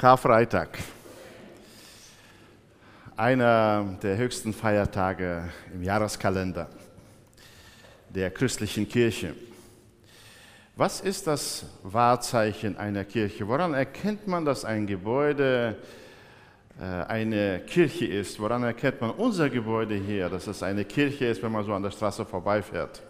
Karfreitag, 0.00 0.78
einer 3.18 3.98
der 4.02 4.16
höchsten 4.16 4.54
Feiertage 4.54 5.50
im 5.74 5.82
Jahreskalender 5.82 6.70
der 8.08 8.30
christlichen 8.30 8.88
Kirche. 8.88 9.34
Was 10.74 11.02
ist 11.02 11.26
das 11.26 11.66
Wahrzeichen 11.82 12.78
einer 12.78 13.04
Kirche? 13.04 13.46
Woran 13.46 13.74
erkennt 13.74 14.26
man, 14.26 14.46
dass 14.46 14.64
ein 14.64 14.86
Gebäude 14.86 15.76
äh, 16.80 16.82
eine 16.82 17.60
Kirche 17.66 18.06
ist? 18.06 18.40
Woran 18.40 18.62
erkennt 18.62 19.02
man 19.02 19.10
unser 19.10 19.50
Gebäude 19.50 19.96
hier, 19.96 20.30
dass 20.30 20.46
es 20.46 20.62
eine 20.62 20.86
Kirche 20.86 21.26
ist, 21.26 21.42
wenn 21.42 21.52
man 21.52 21.66
so 21.66 21.74
an 21.74 21.82
der 21.82 21.90
Straße 21.90 22.24
vorbeifährt? 22.24 23.02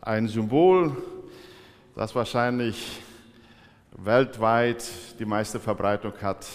Ein 0.00 0.26
Symbol, 0.26 0.90
das 1.94 2.12
wahrscheinlich 2.16 3.00
weltweit 3.98 4.84
die 5.18 5.24
meiste 5.24 5.58
Verbreitung 5.58 6.12
hat. 6.22 6.46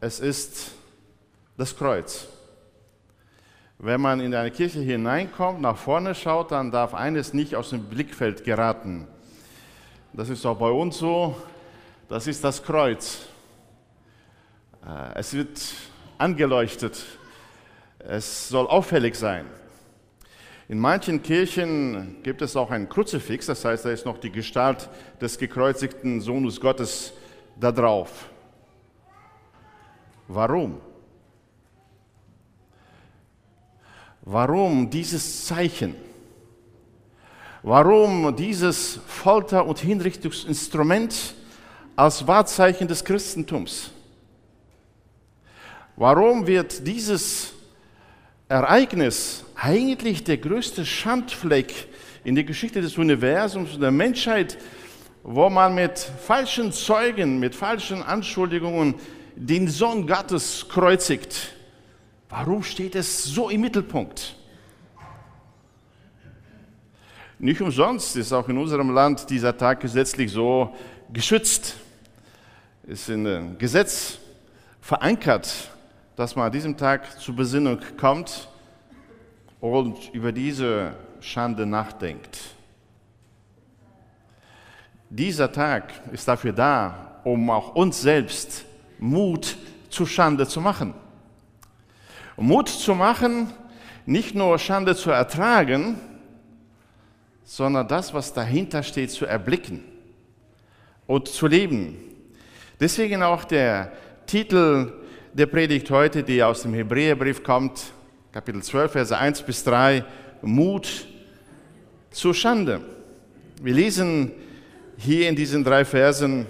Es 0.00 0.20
ist 0.20 0.72
das 1.56 1.76
Kreuz. 1.76 2.26
Wenn 3.78 4.00
man 4.00 4.20
in 4.20 4.34
eine 4.34 4.50
Kirche 4.50 4.80
hineinkommt, 4.80 5.60
nach 5.60 5.76
vorne 5.76 6.14
schaut, 6.14 6.50
dann 6.50 6.70
darf 6.70 6.94
eines 6.94 7.32
nicht 7.32 7.54
aus 7.54 7.70
dem 7.70 7.84
Blickfeld 7.84 8.42
geraten. 8.42 9.06
Das 10.12 10.28
ist 10.28 10.44
auch 10.46 10.56
bei 10.56 10.70
uns 10.70 10.98
so. 10.98 11.36
Das 12.08 12.26
ist 12.26 12.42
das 12.42 12.62
Kreuz. 12.62 13.26
Äh, 14.84 15.18
es 15.18 15.34
wird 15.34 15.60
angeleuchtet. 16.18 17.04
Es 17.98 18.48
soll 18.48 18.66
auffällig 18.66 19.14
sein. 19.14 19.46
In 20.68 20.80
manchen 20.80 21.22
Kirchen 21.22 22.16
gibt 22.24 22.42
es 22.42 22.56
auch 22.56 22.72
ein 22.72 22.88
Kruzifix, 22.88 23.46
das 23.46 23.64
heißt, 23.64 23.84
da 23.84 23.90
ist 23.90 24.04
noch 24.04 24.18
die 24.18 24.32
Gestalt 24.32 24.88
des 25.20 25.38
gekreuzigten 25.38 26.20
Sohnes 26.20 26.60
Gottes 26.60 27.12
da 27.58 27.70
drauf. 27.70 28.28
Warum? 30.26 30.80
Warum 34.22 34.90
dieses 34.90 35.46
Zeichen? 35.46 35.94
Warum 37.62 38.34
dieses 38.34 38.98
Folter- 39.06 39.66
und 39.66 39.78
Hinrichtungsinstrument 39.78 41.34
als 41.94 42.26
Wahrzeichen 42.26 42.88
des 42.88 43.04
Christentums? 43.04 43.92
Warum 45.94 46.44
wird 46.44 46.84
dieses 46.84 47.55
Ereignis 48.48 49.44
eigentlich 49.56 50.22
der 50.22 50.36
größte 50.36 50.86
Schandfleck 50.86 51.88
in 52.22 52.36
der 52.36 52.44
Geschichte 52.44 52.80
des 52.80 52.96
Universums 52.96 53.74
und 53.74 53.80
der 53.80 53.90
Menschheit, 53.90 54.56
wo 55.24 55.50
man 55.50 55.74
mit 55.74 55.98
falschen 55.98 56.70
Zeugen, 56.70 57.40
mit 57.40 57.56
falschen 57.56 58.04
Anschuldigungen 58.04 58.94
den 59.34 59.66
Sohn 59.66 60.06
Gottes 60.06 60.66
kreuzigt. 60.68 61.54
Warum 62.28 62.62
steht 62.62 62.94
es 62.94 63.24
so 63.24 63.48
im 63.48 63.62
Mittelpunkt? 63.62 64.36
Nicht 67.38 67.60
umsonst 67.60 68.16
ist 68.16 68.32
auch 68.32 68.48
in 68.48 68.58
unserem 68.58 68.90
Land 68.90 69.28
dieser 69.28 69.56
Tag 69.56 69.80
gesetzlich 69.80 70.30
so 70.30 70.74
geschützt. 71.12 71.76
Ist 72.86 73.08
in 73.08 73.24
dem 73.24 73.58
Gesetz 73.58 74.18
verankert, 74.80 75.70
dass 76.16 76.34
man 76.34 76.46
an 76.46 76.52
diesem 76.52 76.76
Tag 76.76 77.20
zur 77.20 77.36
Besinnung 77.36 77.78
kommt 77.98 78.48
und 79.60 80.12
über 80.14 80.32
diese 80.32 80.94
Schande 81.20 81.66
nachdenkt. 81.66 82.38
Dieser 85.10 85.52
Tag 85.52 85.92
ist 86.12 86.26
dafür 86.26 86.52
da, 86.52 87.20
um 87.22 87.50
auch 87.50 87.74
uns 87.74 88.00
selbst 88.00 88.64
Mut 88.98 89.56
zur 89.90 90.06
Schande 90.06 90.48
zu 90.48 90.60
machen. 90.60 90.94
Mut 92.36 92.68
zu 92.68 92.94
machen, 92.94 93.52
nicht 94.06 94.34
nur 94.34 94.58
Schande 94.58 94.96
zu 94.96 95.10
ertragen, 95.10 96.00
sondern 97.44 97.86
das, 97.86 98.12
was 98.14 98.32
dahinter 98.32 98.82
steht, 98.82 99.10
zu 99.10 99.26
erblicken 99.26 99.84
und 101.06 101.28
zu 101.28 101.46
leben. 101.46 101.96
Deswegen 102.80 103.22
auch 103.22 103.44
der 103.44 103.92
Titel 104.26 105.05
der 105.36 105.44
Predigt 105.44 105.90
heute, 105.90 106.22
die 106.22 106.42
aus 106.42 106.62
dem 106.62 106.72
Hebräerbrief 106.72 107.42
kommt, 107.42 107.92
Kapitel 108.32 108.62
12, 108.62 108.92
Verse 108.92 109.18
1 109.18 109.42
bis 109.42 109.62
3, 109.64 110.02
Mut 110.40 111.06
zur 112.10 112.32
Schande. 112.32 112.80
Wir 113.60 113.74
lesen 113.74 114.32
hier 114.96 115.28
in 115.28 115.36
diesen 115.36 115.62
drei 115.62 115.84
Versen, 115.84 116.46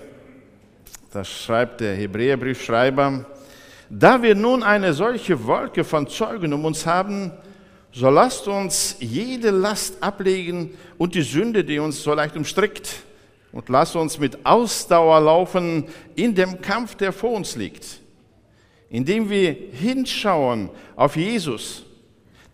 da 1.10 1.24
schreibt 1.24 1.80
der 1.80 1.96
Hebräerbriefschreiber, 1.96 3.26
da 3.90 4.22
wir 4.22 4.36
nun 4.36 4.62
eine 4.62 4.92
solche 4.92 5.44
Wolke 5.44 5.82
von 5.82 6.06
Zeugen 6.06 6.52
um 6.52 6.64
uns 6.64 6.86
haben, 6.86 7.32
so 7.90 8.08
lasst 8.08 8.46
uns 8.46 8.98
jede 9.00 9.50
Last 9.50 10.00
ablegen 10.00 10.74
und 10.96 11.16
die 11.16 11.22
Sünde, 11.22 11.64
die 11.64 11.80
uns 11.80 12.04
so 12.04 12.14
leicht 12.14 12.36
umstrickt, 12.36 13.02
und 13.50 13.68
lasst 13.68 13.96
uns 13.96 14.20
mit 14.20 14.46
Ausdauer 14.46 15.18
laufen 15.18 15.86
in 16.14 16.36
dem 16.36 16.60
Kampf, 16.62 16.94
der 16.94 17.12
vor 17.12 17.32
uns 17.32 17.56
liegt 17.56 18.05
indem 18.90 19.30
wir 19.30 19.52
hinschauen 19.72 20.70
auf 20.94 21.16
Jesus, 21.16 21.84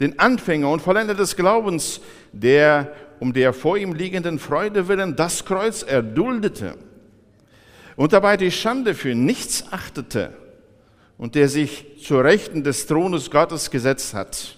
den 0.00 0.19
Anfänger 0.19 0.70
und 0.70 0.81
Vollender 0.81 1.15
des 1.15 1.37
Glaubens, 1.37 2.00
der 2.32 2.93
um 3.20 3.32
der 3.32 3.53
vor 3.53 3.76
ihm 3.76 3.93
liegenden 3.93 4.38
Freude 4.38 4.88
willen 4.88 5.15
das 5.15 5.44
Kreuz 5.44 5.82
erduldete 5.82 6.76
und 7.94 8.12
dabei 8.12 8.37
die 8.37 8.50
Schande 8.50 8.94
für 8.94 9.15
nichts 9.15 9.65
achtete 9.70 10.32
und 11.19 11.37
der 11.37 11.48
sich 11.48 12.03
zur 12.03 12.25
Rechten 12.25 12.64
des 12.64 12.87
Thrones 12.87 13.31
Gottes 13.31 13.70
gesetzt 13.70 14.12
hat. 14.14 14.56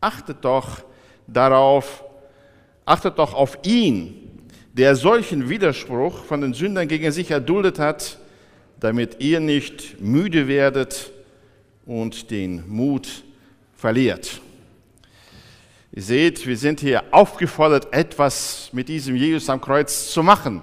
Achtet 0.00 0.38
doch 0.44 0.82
darauf, 1.28 2.04
achtet 2.84 3.18
doch 3.18 3.32
auf 3.32 3.58
ihn, 3.64 4.48
der 4.72 4.96
solchen 4.96 5.48
Widerspruch 5.48 6.24
von 6.24 6.40
den 6.40 6.52
Sündern 6.52 6.88
gegen 6.88 7.12
sich 7.12 7.30
erduldet 7.30 7.78
hat, 7.78 8.18
damit 8.80 9.20
ihr 9.20 9.40
nicht 9.40 10.00
müde 10.00 10.48
werdet 10.48 11.10
und 11.86 12.30
den 12.30 12.68
Mut 12.68 13.24
verliert. 13.76 14.40
Ihr 15.92 16.02
seht, 16.02 16.46
wir 16.46 16.56
sind 16.56 16.80
hier 16.80 17.04
aufgefordert, 17.10 17.92
etwas 17.92 18.68
mit 18.72 18.88
diesem 18.88 19.16
Jesus 19.16 19.48
am 19.48 19.60
Kreuz 19.60 20.10
zu 20.10 20.22
machen. 20.22 20.62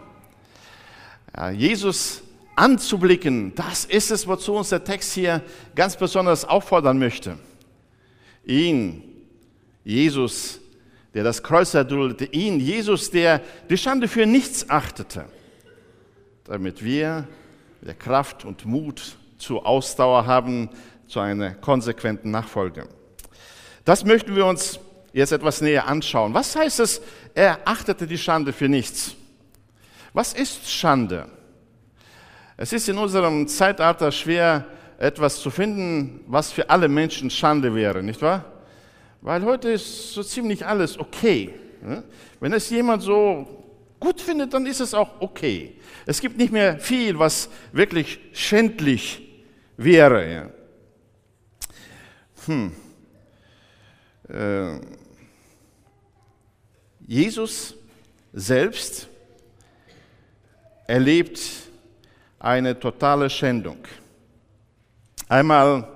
Jesus 1.56 2.22
anzublicken, 2.56 3.56
das 3.56 3.85
ist 3.85 4.12
es, 4.12 4.28
wozu 4.28 4.53
uns 4.53 4.69
der 4.69 4.84
Text 4.84 5.13
hier 5.13 5.41
ganz 5.74 5.95
besonders 5.97 6.45
auffordern 6.45 7.00
möchte. 7.00 7.40
Ihn, 8.45 9.01
Jesus, 9.84 10.59
der 11.16 11.24
das 11.24 11.41
Kreuz 11.41 11.74
erduldete, 11.74 12.25
ihn, 12.25 12.59
Jesus, 12.59 13.09
der 13.09 13.41
die 13.69 13.78
Schande 13.78 14.07
für 14.07 14.28
nichts 14.28 14.69
achtete, 14.69 15.25
damit 16.44 16.84
wir 16.84 17.28
der 17.83 17.95
Kraft 17.95 18.45
und 18.45 18.66
Mut 18.66 19.17
zur 19.38 19.66
Ausdauer 19.66 20.25
haben, 20.25 20.69
zu 21.07 21.19
einer 21.19 21.51
konsequenten 21.51 22.31
Nachfolge. 22.31 22.88
Das 23.85 24.05
möchten 24.05 24.35
wir 24.35 24.45
uns 24.45 24.79
jetzt 25.11 25.31
etwas 25.31 25.61
näher 25.61 25.88
anschauen. 25.88 26.33
Was 26.33 26.55
heißt 26.55 26.79
es, 26.79 27.01
er 27.35 27.59
achtete 27.66 28.07
die 28.07 28.17
Schande 28.17 28.53
für 28.53 28.69
nichts? 28.69 29.16
Was 30.13 30.33
ist 30.33 30.69
Schande? 30.69 31.27
Es 32.55 32.71
ist 32.71 32.88
in 32.88 32.97
unserem 32.97 33.47
Zeitalter 33.47 34.11
schwer, 34.11 34.65
etwas 34.97 35.41
zu 35.41 35.50
finden, 35.50 36.21
was 36.27 36.51
für 36.51 36.69
alle 36.69 36.88
Menschen 36.88 37.29
Schande 37.29 37.75
wäre, 37.75 38.01
nicht 38.01 38.21
wahr? 38.21 38.45
Weil 39.21 39.44
heute 39.44 39.69
ist 39.69 40.13
so 40.13 40.23
ziemlich 40.23 40.65
alles 40.65 40.97
okay. 40.97 41.53
Wenn 42.39 42.53
es 42.53 42.69
jemand 42.69 43.01
so 43.03 43.62
gut 44.03 44.19
findet, 44.19 44.53
dann 44.53 44.66
ist 44.66 44.81
es 44.81 44.94
auch 44.94 45.22
okay. 45.22 45.78
Es 46.06 46.19
gibt 46.19 46.38
nicht 46.38 46.52
mehr 46.52 46.77
viel, 46.77 47.18
was 47.18 47.50
wirklich 47.72 48.19
schändlich 48.33 49.22
wäre. 49.77 50.51
Hm. 52.45 52.74
Äh, 54.27 54.80
Jesus 57.07 57.75
selbst 58.33 59.07
erlebt 60.86 61.39
eine 62.39 62.77
totale 62.77 63.30
Schändung. 63.30 63.77
Einmal 65.30 65.88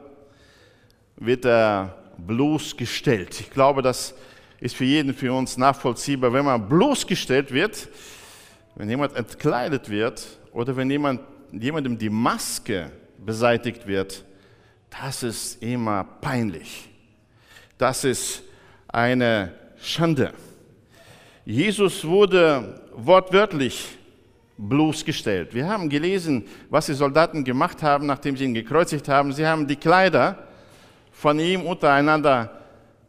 wird 1.17 1.43
er 1.43 2.13
bloßgestellt. 2.17 3.41
Ich 3.41 3.49
glaube, 3.49 3.81
das 3.81 4.13
ist 4.59 4.75
für 4.75 4.85
jeden 4.85 5.13
für 5.13 5.33
uns 5.33 5.57
nachvollziehbar. 5.57 6.33
Wenn 6.33 6.45
man 6.45 6.67
bloßgestellt 6.67 7.51
wird, 7.51 7.89
wenn 8.75 8.89
jemand 8.89 9.15
entkleidet 9.15 9.89
wird 9.89 10.25
oder 10.51 10.75
wenn 10.75 10.89
jemand, 10.89 11.21
jemandem 11.51 11.97
die 11.97 12.09
Maske 12.09 12.91
beseitigt 13.17 13.87
wird, 13.87 14.23
das 14.89 15.23
ist 15.23 15.61
immer 15.61 16.03
peinlich. 16.21 16.89
Das 17.77 18.03
ist 18.03 18.43
eine 18.87 19.53
Schande. 19.79 20.33
Jesus 21.45 22.03
wurde 22.03 22.81
wortwörtlich 22.93 23.97
bloßgestellt. 24.57 25.53
Wir 25.53 25.67
haben 25.67 25.87
gelesen, 25.87 26.45
was 26.69 26.87
die 26.87 26.93
Soldaten 26.93 27.43
gemacht 27.43 27.83
haben, 27.83 28.07
nachdem 28.07 28.35
sie 28.35 28.45
ihn 28.45 28.53
gekreuzigt 28.53 29.07
haben. 29.07 29.31
Sie 29.31 29.45
haben 29.45 29.67
die 29.67 29.75
Kleider 29.75 30.47
von 31.11 31.39
ihm 31.39 31.61
untereinander 31.61 32.57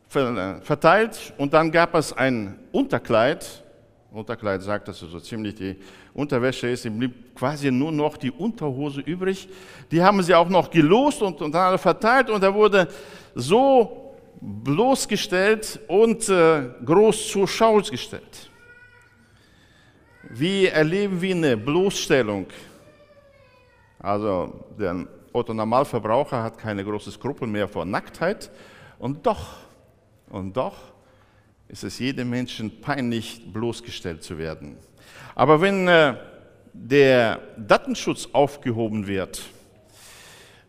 verteilt 0.09 1.35
und 1.37 1.53
dann 1.53 1.71
gab 1.71 1.95
es 1.95 2.13
ein 2.13 2.59
Unterkleid. 2.73 3.65
Unterkleid 4.11 4.63
sagt, 4.63 4.89
dass 4.89 5.03
es 5.03 5.11
so 5.11 5.21
ziemlich 5.21 5.55
die 5.55 5.77
Unterwäsche 6.15 6.69
ist. 6.69 6.87
Ihm 6.87 6.99
blieb 6.99 7.35
quasi 7.35 7.71
nur 7.71 7.93
noch 7.93 8.17
die 8.17 8.31
Unterhose 8.31 9.01
übrig. 9.03 9.49
Die 9.91 10.03
haben 10.03 10.23
sie 10.23 10.35
auch 10.35 10.49
noch 10.49 10.71
gelost 10.71 11.21
und 11.21 11.41
untereinander 11.41 11.79
verteilt 11.79 12.31
und 12.31 12.43
er 12.43 12.55
wurde 12.55 12.89
so 13.35 14.17
bloßgestellt 14.41 15.81
und 15.89 16.29
äh, 16.29 16.71
groß 16.85 17.29
zur 17.29 17.47
Schau 17.47 17.77
gestellt. 17.77 18.51
Wie 20.31 20.67
erleben 20.67 21.21
wir 21.21 21.35
eine 21.35 21.57
Bloßstellung? 21.57 22.47
Also 23.99 24.65
der 24.79 25.07
Otto 25.33 25.53
Normalverbraucher 25.53 26.43
hat 26.43 26.59
keine 26.59 26.85
große 26.85 27.11
Skrupel 27.11 27.47
mehr 27.47 27.69
vor 27.69 27.85
Nacktheit 27.85 28.51
und 28.99 29.27
doch, 29.27 29.68
und 30.31 30.57
doch 30.57 30.75
ist 31.69 31.85
es 31.85 31.99
jedem 31.99 32.31
Menschen 32.31 32.81
peinlich, 32.81 33.43
bloßgestellt 33.53 34.23
zu 34.23 34.39
werden. 34.39 34.77
Aber 35.35 35.61
wenn 35.61 35.87
äh, 35.87 36.15
der 36.73 37.41
Datenschutz 37.57 38.29
aufgehoben 38.33 39.07
wird, 39.07 39.43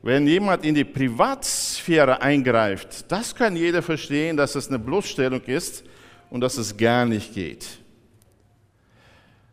wenn 0.01 0.27
jemand 0.27 0.65
in 0.65 0.75
die 0.75 0.85
Privatsphäre 0.85 2.21
eingreift, 2.21 3.11
das 3.11 3.35
kann 3.35 3.55
jeder 3.55 3.81
verstehen, 3.81 4.37
dass 4.37 4.55
es 4.55 4.67
eine 4.67 4.79
Bloßstellung 4.79 5.41
ist 5.43 5.83
und 6.29 6.41
dass 6.41 6.57
es 6.57 6.75
gar 6.75 7.05
nicht 7.05 7.33
geht. 7.33 7.79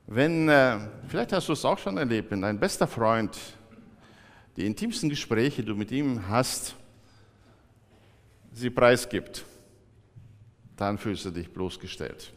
Wenn, 0.06 0.48
äh, 0.48 0.78
vielleicht 1.08 1.32
hast 1.32 1.48
du 1.48 1.52
es 1.52 1.64
auch 1.64 1.78
schon 1.78 1.96
erlebt, 1.96 2.30
wenn 2.30 2.42
dein 2.42 2.60
bester 2.60 2.86
Freund 2.86 3.36
die 4.56 4.64
intimsten 4.64 5.10
Gespräche, 5.10 5.62
die 5.62 5.68
du 5.68 5.74
mit 5.74 5.90
ihm 5.90 6.28
hast, 6.28 6.76
sie 8.52 8.70
preisgibt, 8.70 9.44
dann 10.76 10.98
fühlst 10.98 11.24
du 11.24 11.30
dich 11.30 11.50
bloßgestellt. 11.50 12.32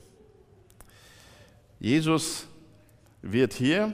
Jesus 1.80 2.48
wird 3.22 3.54
hier 3.54 3.94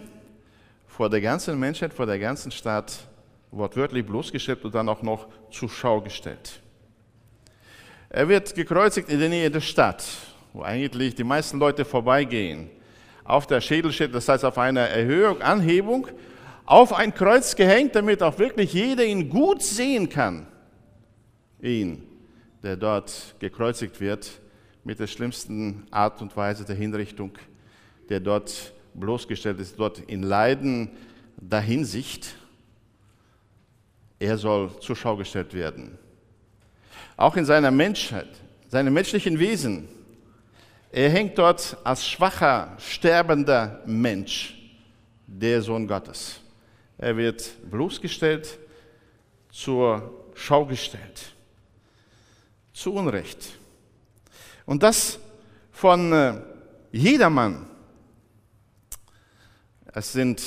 vor 0.88 1.10
der 1.10 1.22
ganzen 1.22 1.60
Menschheit, 1.60 1.94
vor 1.94 2.06
der 2.06 2.20
ganzen 2.20 2.52
Stadt 2.52 3.08
wortwörtlich 3.52 4.06
bloßgestellt 4.06 4.64
und 4.66 4.76
dann 4.76 4.90
auch 4.90 5.02
noch 5.02 5.28
zur 5.52 5.70
Schau 5.70 6.02
gestellt. 6.02 6.62
Er 8.10 8.28
wird 8.28 8.56
gekreuzigt 8.56 9.10
in 9.10 9.20
der 9.20 9.30
Nähe 9.30 9.52
der 9.52 9.62
Stadt, 9.62 10.06
wo 10.54 10.62
eigentlich 10.62 11.16
die 11.16 11.24
meisten 11.24 11.60
Leute 11.60 11.86
vorbeigehen 11.86 12.70
auf 13.24 13.48
der 13.48 13.60
Schädelschild, 13.60 14.14
das 14.14 14.30
heißt 14.30 14.46
auf 14.46 14.58
einer 14.58 14.82
Erhöhung, 14.82 15.42
Anhebung, 15.42 16.08
auf 16.66 16.94
ein 16.94 17.14
Kreuz 17.14 17.56
gehängt, 17.56 17.96
damit 17.96 18.24
auch 18.24 18.38
wirklich 18.40 18.74
jeder 18.74 19.04
ihn 19.04 19.30
gut 19.30 19.62
sehen 19.62 20.10
kann. 20.10 20.48
Ihn, 21.62 22.04
der 22.66 22.76
dort 22.76 23.36
gekreuzigt 23.40 24.02
wird, 24.02 24.42
mit 24.84 25.00
der 25.00 25.08
schlimmsten 25.08 25.88
Art 25.92 26.22
und 26.22 26.36
Weise 26.36 26.66
der 26.66 26.76
Hinrichtung, 26.76 27.32
der 28.10 28.20
dort 28.20 28.74
bloßgestellt 28.94 29.60
ist, 29.62 29.80
dort 29.80 30.00
in 30.00 30.24
Leiden 30.24 30.90
dahinsicht. 31.38 32.36
Er 34.20 34.38
soll 34.38 34.78
zur 34.82 34.98
Schau 34.98 35.16
gestellt 35.16 35.54
werden. 35.54 35.98
Auch 37.16 37.38
in 37.38 37.46
seiner 37.46 37.72
Menschheit, 37.72 38.28
seinem 38.68 38.94
menschlichen 38.94 39.40
Wesen 39.40 39.88
er 40.96 41.10
hängt 41.10 41.38
dort 41.38 41.76
als 41.84 42.08
schwacher, 42.08 42.78
sterbender 42.80 43.82
Mensch, 43.86 44.56
der 45.28 45.62
Sohn 45.62 45.86
Gottes. 45.86 46.40
Er 46.98 47.18
wird 47.18 47.70
bloßgestellt, 47.70 48.58
zur 49.52 50.30
Schau 50.36 50.66
gestellt. 50.66 51.35
Zu 52.76 52.94
Unrecht. 52.94 53.58
Und 54.66 54.84
das 54.84 55.18
von 55.72 56.12
äh, 56.12 56.34
jedermann. 56.92 57.68
Es 59.94 60.12
sind 60.12 60.44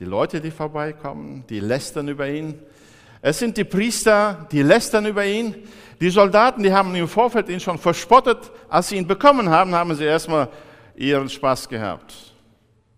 die 0.00 0.06
Leute, 0.06 0.40
die 0.40 0.50
vorbeikommen, 0.50 1.44
die 1.50 1.60
lästern 1.60 2.08
über 2.08 2.26
ihn. 2.30 2.58
Es 3.20 3.40
sind 3.40 3.58
die 3.58 3.64
Priester, 3.64 4.48
die 4.50 4.62
lästern 4.62 5.04
über 5.04 5.26
ihn. 5.26 5.54
Die 6.00 6.08
Soldaten, 6.08 6.62
die 6.62 6.72
haben 6.72 6.94
im 6.94 7.06
Vorfeld 7.06 7.50
ihn 7.50 7.60
schon 7.60 7.76
verspottet. 7.76 8.50
Als 8.66 8.88
sie 8.88 8.96
ihn 8.96 9.06
bekommen 9.06 9.50
haben, 9.50 9.74
haben 9.74 9.94
sie 9.94 10.04
erstmal 10.04 10.48
ihren 10.96 11.28
Spaß 11.28 11.68
gehabt. 11.68 12.14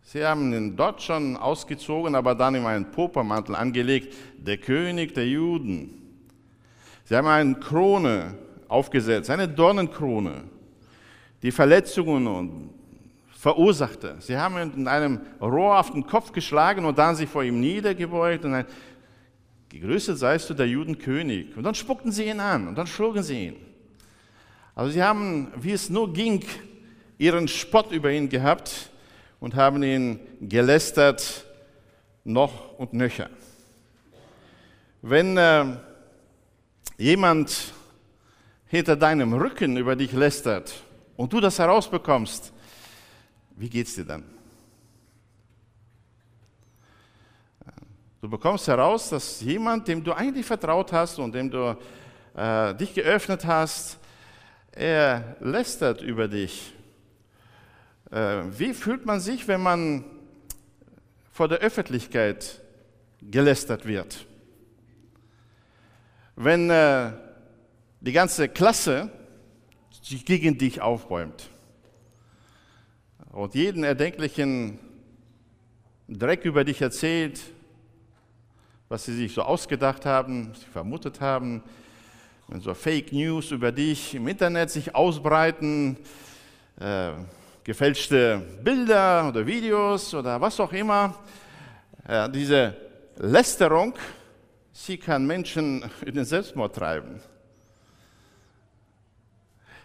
Sie 0.02 0.24
haben 0.24 0.52
ihn 0.52 0.76
dort 0.76 1.02
schon 1.02 1.36
ausgezogen, 1.36 2.14
aber 2.14 2.36
dann 2.36 2.54
ihm 2.54 2.66
einen 2.66 2.92
Popermantel 2.92 3.56
angelegt, 3.56 4.14
der 4.36 4.58
König 4.58 5.14
der 5.14 5.26
Juden. 5.26 5.99
Sie 7.10 7.16
haben 7.16 7.26
eine 7.26 7.56
Krone 7.56 8.36
aufgesetzt, 8.68 9.30
eine 9.30 9.48
Dornenkrone, 9.48 10.44
die 11.42 11.50
Verletzungen 11.50 12.70
verursachte. 13.32 14.14
Sie 14.20 14.38
haben 14.38 14.56
ihn 14.58 14.72
in 14.76 14.86
einem 14.86 15.18
Rohr 15.40 15.80
auf 15.80 15.90
den 15.90 16.06
Kopf 16.06 16.30
geschlagen 16.30 16.84
und 16.84 16.96
dann 16.96 17.16
sich 17.16 17.28
vor 17.28 17.42
ihm 17.42 17.58
niedergebeugt 17.58 18.44
und 18.44 18.54
ein 18.54 18.64
Gegrüßet 19.70 20.18
seist 20.18 20.50
du 20.50 20.54
der 20.54 20.68
Judenkönig. 20.68 21.56
Und 21.56 21.64
dann 21.64 21.74
spuckten 21.74 22.12
sie 22.12 22.26
ihn 22.26 22.38
an 22.38 22.68
und 22.68 22.78
dann 22.78 22.86
schlugen 22.86 23.24
sie 23.24 23.46
ihn. 23.46 23.56
Also 24.76 24.92
sie 24.92 25.02
haben, 25.02 25.48
wie 25.56 25.72
es 25.72 25.90
nur 25.90 26.12
ging, 26.12 26.44
ihren 27.18 27.48
Spott 27.48 27.90
über 27.90 28.12
ihn 28.12 28.28
gehabt 28.28 28.88
und 29.40 29.56
haben 29.56 29.82
ihn 29.82 30.20
gelästert 30.42 31.44
noch 32.22 32.78
und 32.78 32.92
nöcher. 32.92 33.30
Wenn 35.02 35.36
äh, 35.36 35.64
jemand 37.00 37.72
hinter 38.66 38.94
deinem 38.94 39.32
Rücken 39.32 39.78
über 39.78 39.96
dich 39.96 40.12
lästert 40.12 40.84
und 41.16 41.32
du 41.32 41.40
das 41.40 41.58
herausbekommst, 41.58 42.52
wie 43.56 43.70
geht's 43.70 43.94
dir 43.94 44.04
dann? 44.04 44.22
Du 48.20 48.28
bekommst 48.28 48.68
heraus, 48.68 49.08
dass 49.08 49.40
jemand, 49.40 49.88
dem 49.88 50.04
du 50.04 50.12
eigentlich 50.12 50.44
vertraut 50.44 50.92
hast 50.92 51.18
und 51.18 51.34
dem 51.34 51.50
du 51.50 51.74
äh, 52.36 52.74
dich 52.74 52.92
geöffnet 52.92 53.46
hast, 53.46 53.98
er 54.70 55.36
lästert 55.40 56.02
über 56.02 56.28
dich. 56.28 56.74
Äh, 58.10 58.42
wie 58.58 58.74
fühlt 58.74 59.06
man 59.06 59.20
sich, 59.20 59.48
wenn 59.48 59.62
man 59.62 60.04
vor 61.32 61.48
der 61.48 61.60
Öffentlichkeit 61.60 62.60
gelästert 63.22 63.86
wird? 63.86 64.26
Wenn 66.42 66.70
äh, 66.70 67.12
die 68.00 68.12
ganze 68.12 68.48
Klasse 68.48 69.10
sich 70.02 70.24
gegen 70.24 70.56
dich 70.56 70.80
aufbäumt 70.80 71.50
und 73.30 73.54
jeden 73.54 73.84
erdenklichen 73.84 74.78
Dreck 76.08 76.46
über 76.46 76.64
dich 76.64 76.80
erzählt, 76.80 77.42
was 78.88 79.04
sie 79.04 79.14
sich 79.16 79.34
so 79.34 79.42
ausgedacht 79.42 80.06
haben, 80.06 80.54
sie 80.54 80.64
vermutet 80.64 81.20
haben, 81.20 81.62
wenn 82.48 82.62
so 82.62 82.72
Fake 82.72 83.12
News 83.12 83.50
über 83.50 83.70
dich 83.70 84.14
im 84.14 84.26
Internet 84.26 84.70
sich 84.70 84.94
ausbreiten, 84.94 85.98
äh, 86.80 87.10
gefälschte 87.64 88.40
Bilder 88.64 89.28
oder 89.28 89.46
Videos 89.46 90.14
oder 90.14 90.40
was 90.40 90.58
auch 90.58 90.72
immer, 90.72 91.14
äh, 92.08 92.30
diese 92.30 92.74
Lästerung, 93.18 93.92
sie 94.86 94.96
kann 94.96 95.26
Menschen 95.26 95.84
in 96.06 96.14
den 96.14 96.24
Selbstmord 96.24 96.74
treiben. 96.74 97.20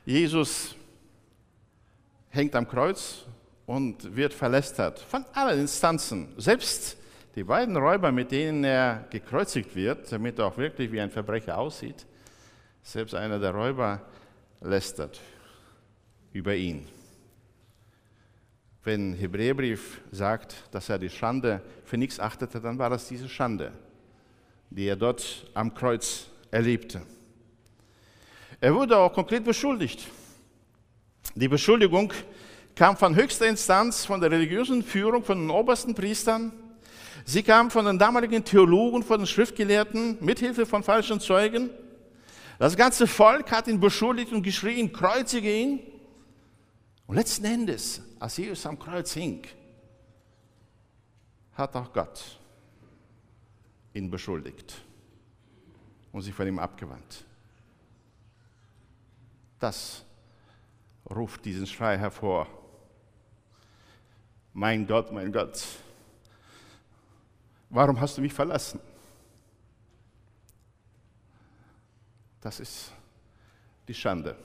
Jesus 0.06 0.76
hängt 2.30 2.56
am 2.56 2.68
Kreuz 2.68 3.24
und 3.66 4.16
wird 4.16 4.34
verlästert 4.34 5.00
von 5.00 5.26
allen 5.34 5.62
Instanzen, 5.62 6.34
selbst 6.38 6.98
die 7.34 7.44
beiden 7.44 7.76
Räuber, 7.76 8.12
mit 8.12 8.32
denen 8.32 8.64
er 8.64 9.08
gekreuzigt 9.10 9.76
wird, 9.76 10.12
damit 10.12 10.40
er 10.40 10.46
auch 10.46 10.58
wirklich 10.58 10.92
wie 10.92 11.02
ein 11.02 11.10
Verbrecher 11.10 11.58
aussieht, 11.58 12.06
selbst 12.84 13.16
einer 13.16 13.40
der 13.40 13.52
Räuber 13.52 14.02
lästert 14.62 15.20
über 16.32 16.56
ihn. 16.56 16.88
Wenn 18.84 19.14
Hebräerbrief 19.14 20.02
sagt, 20.12 20.56
dass 20.72 20.90
er 20.90 21.00
die 21.00 21.10
Schande 21.10 21.62
für 21.84 21.98
nichts 21.98 22.20
achtete, 22.20 22.62
dann 22.62 22.78
war 22.78 22.92
das 22.92 23.08
diese 23.08 23.28
Schande, 23.28 23.74
die 24.76 24.88
er 24.88 24.96
dort 24.96 25.48
am 25.54 25.74
Kreuz 25.74 26.26
erlebte. 26.52 27.02
Er 28.60 28.74
wurde 28.74 28.98
auch 28.98 29.14
konkret 29.14 29.44
beschuldigt. 29.44 30.08
Die 31.36 31.48
Beschuldigung 31.48 32.12
kam 32.76 32.98
von 32.98 33.16
höchster 33.16 33.48
Instanz, 33.48 34.06
von 34.06 34.20
der 34.20 34.32
religiösen 34.32 34.84
Führung, 34.84 35.24
von 35.24 35.40
den 35.40 35.50
obersten 35.50 35.96
Priestern 35.96 36.52
Sie 37.28 37.42
kam 37.42 37.72
von 37.72 37.86
den 37.86 37.98
damaligen 37.98 38.46
Theologen, 38.46 39.02
von 39.02 39.20
den 39.20 39.28
Schriftgelehrten, 39.28 40.18
mithilfe 40.24 40.68
von 40.68 40.84
falschen 40.84 41.20
Zeugen. 41.20 41.72
Das 42.60 42.78
ganze 42.78 43.08
Volk 43.08 43.52
hat 43.52 43.68
ihn 43.68 43.80
beschuldigt 43.80 44.32
und 44.32 44.44
geschrien, 44.44 44.94
kreuzige 44.94 45.52
ihn. 45.52 45.80
Und 47.08 47.16
letzten 47.16 47.46
Endes, 47.46 48.02
als 48.20 48.38
Jesus 48.38 48.64
am 48.68 48.78
Kreuz 48.78 49.14
hing, 49.14 49.42
hat 51.54 51.76
auch 51.76 51.92
Gott 51.92 52.40
ihn 53.96 54.12
beschuldigt 54.12 54.84
und 56.12 56.22
sich 56.22 56.34
von 56.34 56.48
ihm 56.48 56.60
abgewandt. 56.60 57.26
Das 59.58 60.06
ruft 61.10 61.46
diesen 61.46 61.66
Schrei 61.66 61.98
hervor. 61.98 62.48
Mein 64.54 64.86
Gott, 64.86 65.12
mein 65.12 65.32
Gott, 65.32 65.66
warum 67.70 68.00
hast 68.00 68.18
du 68.18 68.22
mich 68.22 68.34
verlassen? 68.34 68.80
Das 72.42 72.60
ist 72.60 72.92
die 73.88 73.94
Schande. 73.94 74.38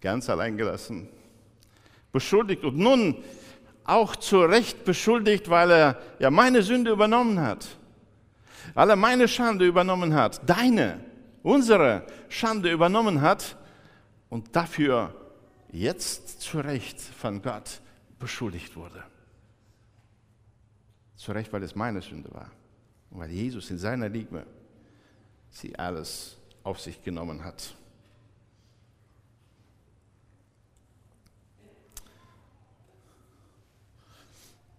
Ganz 0.00 0.30
allein 0.30 0.56
gelassen. 0.56 1.08
Beschuldigt 2.12 2.64
und 2.64 2.78
nun 2.78 3.22
auch 3.84 4.16
zu 4.16 4.40
Recht 4.42 4.84
beschuldigt, 4.84 5.50
weil 5.50 5.70
er 5.70 5.98
ja 6.18 6.30
meine 6.30 6.62
Sünde 6.62 6.90
übernommen 6.90 7.40
hat. 7.40 7.66
Weil 8.74 8.90
er 8.90 8.96
meine 8.96 9.26
Schande 9.26 9.66
übernommen 9.66 10.14
hat. 10.14 10.48
Deine, 10.48 11.00
unsere 11.42 12.06
Schande 12.28 12.70
übernommen 12.70 13.20
hat 13.20 13.56
und 14.28 14.54
dafür 14.54 15.14
jetzt 15.72 16.40
zu 16.40 16.60
Recht 16.60 17.00
von 17.00 17.42
Gott 17.42 17.80
beschuldigt 18.18 18.76
wurde. 18.76 19.02
Zu 21.16 21.32
Recht, 21.32 21.52
weil 21.52 21.62
es 21.62 21.74
meine 21.74 22.00
Sünde 22.00 22.32
war. 22.32 22.50
Und 23.10 23.20
weil 23.20 23.30
Jesus 23.30 23.70
in 23.70 23.78
seiner 23.78 24.08
Liebe 24.08 24.46
sie 25.50 25.76
alles 25.78 26.38
auf 26.62 26.80
sich 26.80 27.02
genommen 27.02 27.44
hat. 27.44 27.74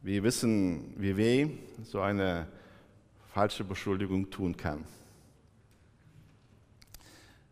Wir 0.04 0.24
wissen, 0.24 0.96
wie 0.98 1.16
weh 1.16 1.48
so 1.84 2.02
eine 2.02 2.48
falsche 3.36 3.64
Beschuldigung 3.64 4.32
tun 4.32 4.58
kann. 4.58 4.84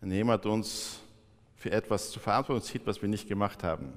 Wenn 0.01 0.12
jemand 0.12 0.48
uns 0.48 1.00
für 1.58 1.72
etwas 1.72 2.10
zur 2.10 2.24
Verantwortung 2.24 2.63
zieht, 2.63 2.88
was 2.88 3.03
wir 3.03 3.08
nicht 3.08 3.27
gemacht 3.27 3.63
haben, 3.63 3.94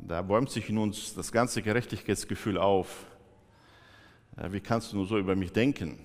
da 0.00 0.20
bäumt 0.20 0.50
sich 0.50 0.68
in 0.68 0.78
uns 0.78 1.14
das 1.14 1.30
ganze 1.30 1.62
Gerechtigkeitsgefühl 1.62 2.58
auf. 2.58 3.06
Wie 4.50 4.60
kannst 4.60 4.92
du 4.92 4.96
nur 4.96 5.06
so 5.06 5.16
über 5.16 5.36
mich 5.36 5.52
denken? 5.52 6.00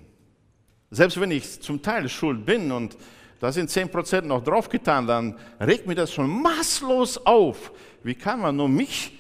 Selbst 0.92 1.20
wenn 1.20 1.32
ich 1.32 1.62
zum 1.62 1.82
Teil 1.82 2.08
schuld 2.08 2.46
bin 2.46 2.72
und 2.72 2.96
da 3.40 3.52
sind 3.52 3.72
10% 3.72 4.22
noch 4.22 4.44
draufgetan, 4.44 5.08
dann 5.08 5.36
regt 5.60 5.88
mir 5.88 5.96
das 5.96 6.14
schon 6.14 6.30
maßlos 6.44 7.26
auf. 7.26 7.72
Wie 8.04 8.14
kann 8.14 8.40
man 8.40 8.56
nur 8.56 8.70
mich 8.70 9.18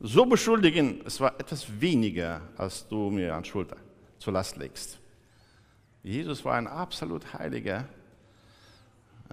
so 0.00 0.24
beschuldigen? 0.26 1.00
Es 1.04 1.20
war 1.20 1.38
etwas 1.38 1.80
weniger, 1.80 2.40
als 2.56 2.86
du 2.88 3.10
mir 3.10 3.34
an 3.34 3.44
Schuld 3.44 3.70
zur 4.18 4.32
Last 4.32 4.56
legst. 4.56 4.98
Jesus 6.02 6.44
war 6.44 6.54
ein 6.54 6.66
absolut 6.66 7.32
Heiliger. 7.32 7.88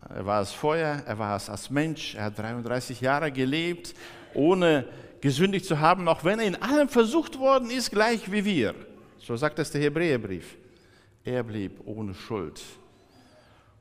Er 0.09 0.25
war 0.25 0.41
es 0.41 0.51
vorher, 0.51 1.03
er 1.05 1.17
war 1.17 1.35
es 1.35 1.49
als 1.49 1.69
Mensch, 1.69 2.15
er 2.15 2.25
hat 2.25 2.37
33 2.37 3.01
Jahre 3.01 3.31
gelebt, 3.31 3.95
ohne 4.33 4.85
gesündigt 5.21 5.65
zu 5.65 5.79
haben, 5.79 6.07
auch 6.07 6.23
wenn 6.23 6.39
er 6.39 6.45
in 6.45 6.61
allem 6.61 6.89
versucht 6.89 7.39
worden 7.39 7.69
ist, 7.69 7.91
gleich 7.91 8.31
wie 8.31 8.45
wir. 8.45 8.75
So 9.19 9.35
sagt 9.35 9.57
es 9.59 9.71
der 9.71 9.81
Hebräerbrief. 9.81 10.57
Er 11.23 11.41
blieb 11.43 11.79
ohne 11.85 12.13
Schuld 12.13 12.61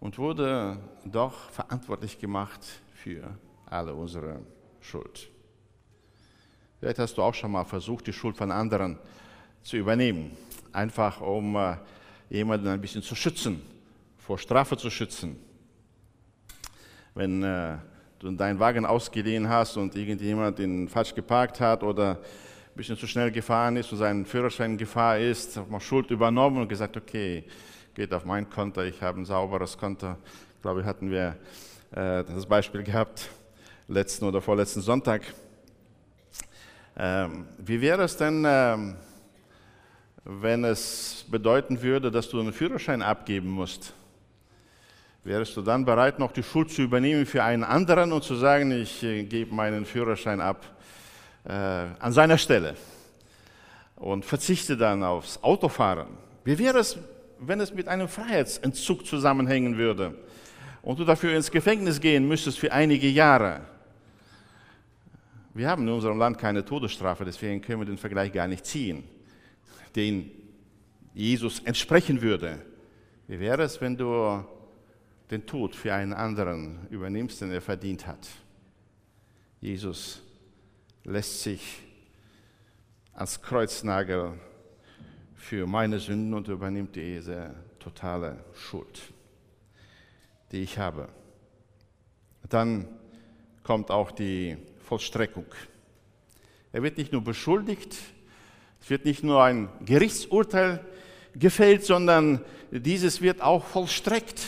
und 0.01 0.17
wurde 0.17 0.79
doch 1.05 1.51
verantwortlich 1.51 2.19
gemacht 2.19 2.61
für 2.95 3.37
alle 3.67 3.95
unsere 3.95 4.41
Schuld. 4.81 5.29
Vielleicht 6.85 6.99
hast 6.99 7.17
du 7.17 7.23
auch 7.23 7.33
schon 7.33 7.51
mal 7.51 7.65
versucht, 7.65 8.07
die 8.07 8.13
Schuld 8.13 8.37
von 8.37 8.53
anderen 8.53 8.99
zu 9.63 9.79
übernehmen, 9.79 10.33
einfach 10.71 11.19
um 11.23 11.57
äh, 11.57 11.77
jemanden 12.29 12.69
ein 12.69 12.79
bisschen 12.79 13.01
zu 13.01 13.15
schützen, 13.15 13.63
vor 14.19 14.37
Strafe 14.37 14.77
zu 14.77 14.91
schützen. 14.91 15.35
Wenn 17.15 17.43
äh, 17.43 17.79
du 18.19 18.31
deinen 18.33 18.59
Wagen 18.61 18.85
ausgeliehen 18.85 19.49
hast 19.49 19.79
und 19.79 19.97
irgendjemand 19.97 20.59
ihn 20.59 20.87
falsch 20.87 21.15
geparkt 21.15 21.59
hat 21.59 21.83
oder 21.83 22.19
ein 22.19 22.77
bisschen 22.77 22.99
zu 22.99 23.07
schnell 23.07 23.31
gefahren 23.31 23.79
ist 23.79 23.91
und 23.91 23.97
sein 23.97 24.27
Führerschein 24.27 24.73
in 24.73 24.77
Gefahr 24.77 25.19
ist, 25.19 25.57
hat 25.57 25.71
man 25.71 25.81
Schuld 25.81 26.11
übernommen 26.11 26.59
und 26.59 26.69
gesagt, 26.69 26.99
okay, 26.99 27.45
geht 27.95 28.13
auf 28.13 28.27
mein 28.27 28.51
Konto, 28.51 28.83
ich 28.83 29.01
habe 29.01 29.23
ein 29.23 29.25
sauberes 29.25 29.79
Konto. 29.79 30.17
Ich 30.57 30.61
glaube, 30.61 30.85
hatten 30.85 31.11
wir 31.11 31.29
äh, 31.93 32.23
das 32.25 32.45
Beispiel 32.45 32.83
gehabt, 32.83 33.31
letzten 33.89 34.27
oder 34.27 34.43
vorletzten 34.43 34.83
Sonntag. 34.83 35.23
Ähm, 36.97 37.47
wie 37.59 37.81
wäre 37.81 38.05
es 38.05 38.17
denn, 38.17 38.45
ähm, 38.47 38.95
wenn 40.25 40.65
es 40.65 41.25
bedeuten 41.29 41.83
würde, 41.83 42.11
dass 42.11 42.29
du 42.29 42.39
einen 42.39 42.53
Führerschein 42.53 43.03
abgeben 43.03 43.51
musst? 43.51 43.93
Wärst 45.25 45.57
du 45.57 45.63
dann 45.63 45.85
bereit, 45.85 46.19
noch 46.19 46.31
die 46.31 46.43
Schuld 46.43 46.71
zu 46.71 46.83
übernehmen 46.83 47.27
für 47.27 47.43
einen 47.43 47.65
anderen 47.65 48.13
und 48.13 48.23
zu 48.23 48.37
sagen, 48.37 48.71
ich 48.71 49.03
äh, 49.03 49.25
gebe 49.25 49.55
meinen 49.55 49.87
Führerschein 49.87 50.41
ab 50.41 50.65
äh, 51.45 51.53
an 51.53 52.13
seiner 52.13 52.39
Stelle 52.39 52.75
und 53.97 54.25
verzichte 54.25 54.77
dann 54.77 55.03
aufs 55.03 55.43
Autofahren? 55.43 56.09
Wie 56.45 56.59
wäre 56.59 56.79
es, 56.79 56.97
wenn 57.41 57.59
es 57.59 57.75
mit 57.75 57.89
einem 57.89 58.07
Freiheitsentzug 58.07 59.05
zusammenhängen 59.05 59.77
würde 59.79 60.15
und 60.83 61.01
du 61.01 61.05
dafür 61.05 61.35
ins 61.35 61.51
Gefängnis 61.51 62.01
gehen 62.01 62.29
müsstest 62.29 62.61
für 62.61 62.71
einige 62.71 63.09
Jahre? 63.09 63.63
Wir 65.55 65.69
haben 65.69 65.87
in 65.87 65.95
unserem 65.95 66.19
Land 66.19 66.37
keine 66.37 66.65
Todesstrafe, 66.65 67.25
deswegen 67.25 67.61
können 67.61 67.81
wir 67.81 67.87
den 67.87 67.97
Vergleich 67.97 68.33
gar 68.33 68.49
nicht 68.49 68.67
ziehen, 68.67 69.05
den 69.95 70.33
Jesus 71.15 71.61
entsprechen 71.61 72.21
würde. 72.21 72.59
Wie 73.29 73.39
wäre 73.39 73.63
es, 73.63 73.81
wenn 73.81 73.97
du 73.97 74.45
den 75.31 75.47
Tod 75.47 75.77
für 75.77 75.95
einen 75.95 76.13
anderen 76.13 76.89
übernimmst, 76.91 77.41
den 77.41 77.53
er 77.53 77.61
verdient 77.61 78.05
hat? 78.05 78.29
Jesus 79.61 80.23
lässt 81.05 81.45
sich 81.45 81.83
ans 83.13 83.41
Kreuznagel 83.41 84.33
für 85.37 85.69
meine 85.69 86.01
Sünden 86.01 86.35
und 86.35 86.49
übernimmt 86.49 86.97
diese 86.97 87.55
totale 87.79 88.45
Schuld, 88.55 89.01
die 90.51 90.63
ich 90.63 90.79
habe. 90.79 91.09
Dann 92.49 92.89
kommt 93.63 93.93
auch 93.93 94.11
die 94.11 94.57
Vollstreckung. 94.95 95.47
Er 96.73 96.85
wird 96.85 96.99
nicht 96.99 97.13
nur 97.13 97.25
beschuldigt, 97.25 97.97
es 98.81 98.91
wird 98.91 99.05
nicht 99.05 99.25
nur 99.25 99.43
ein 99.43 99.69
Gerichtsurteil 99.85 100.85
gefällt, 101.35 101.85
sondern 101.85 102.41
dieses 102.71 103.21
wird 103.21 103.43
auch 103.43 103.65
vollstreckt. 103.65 104.41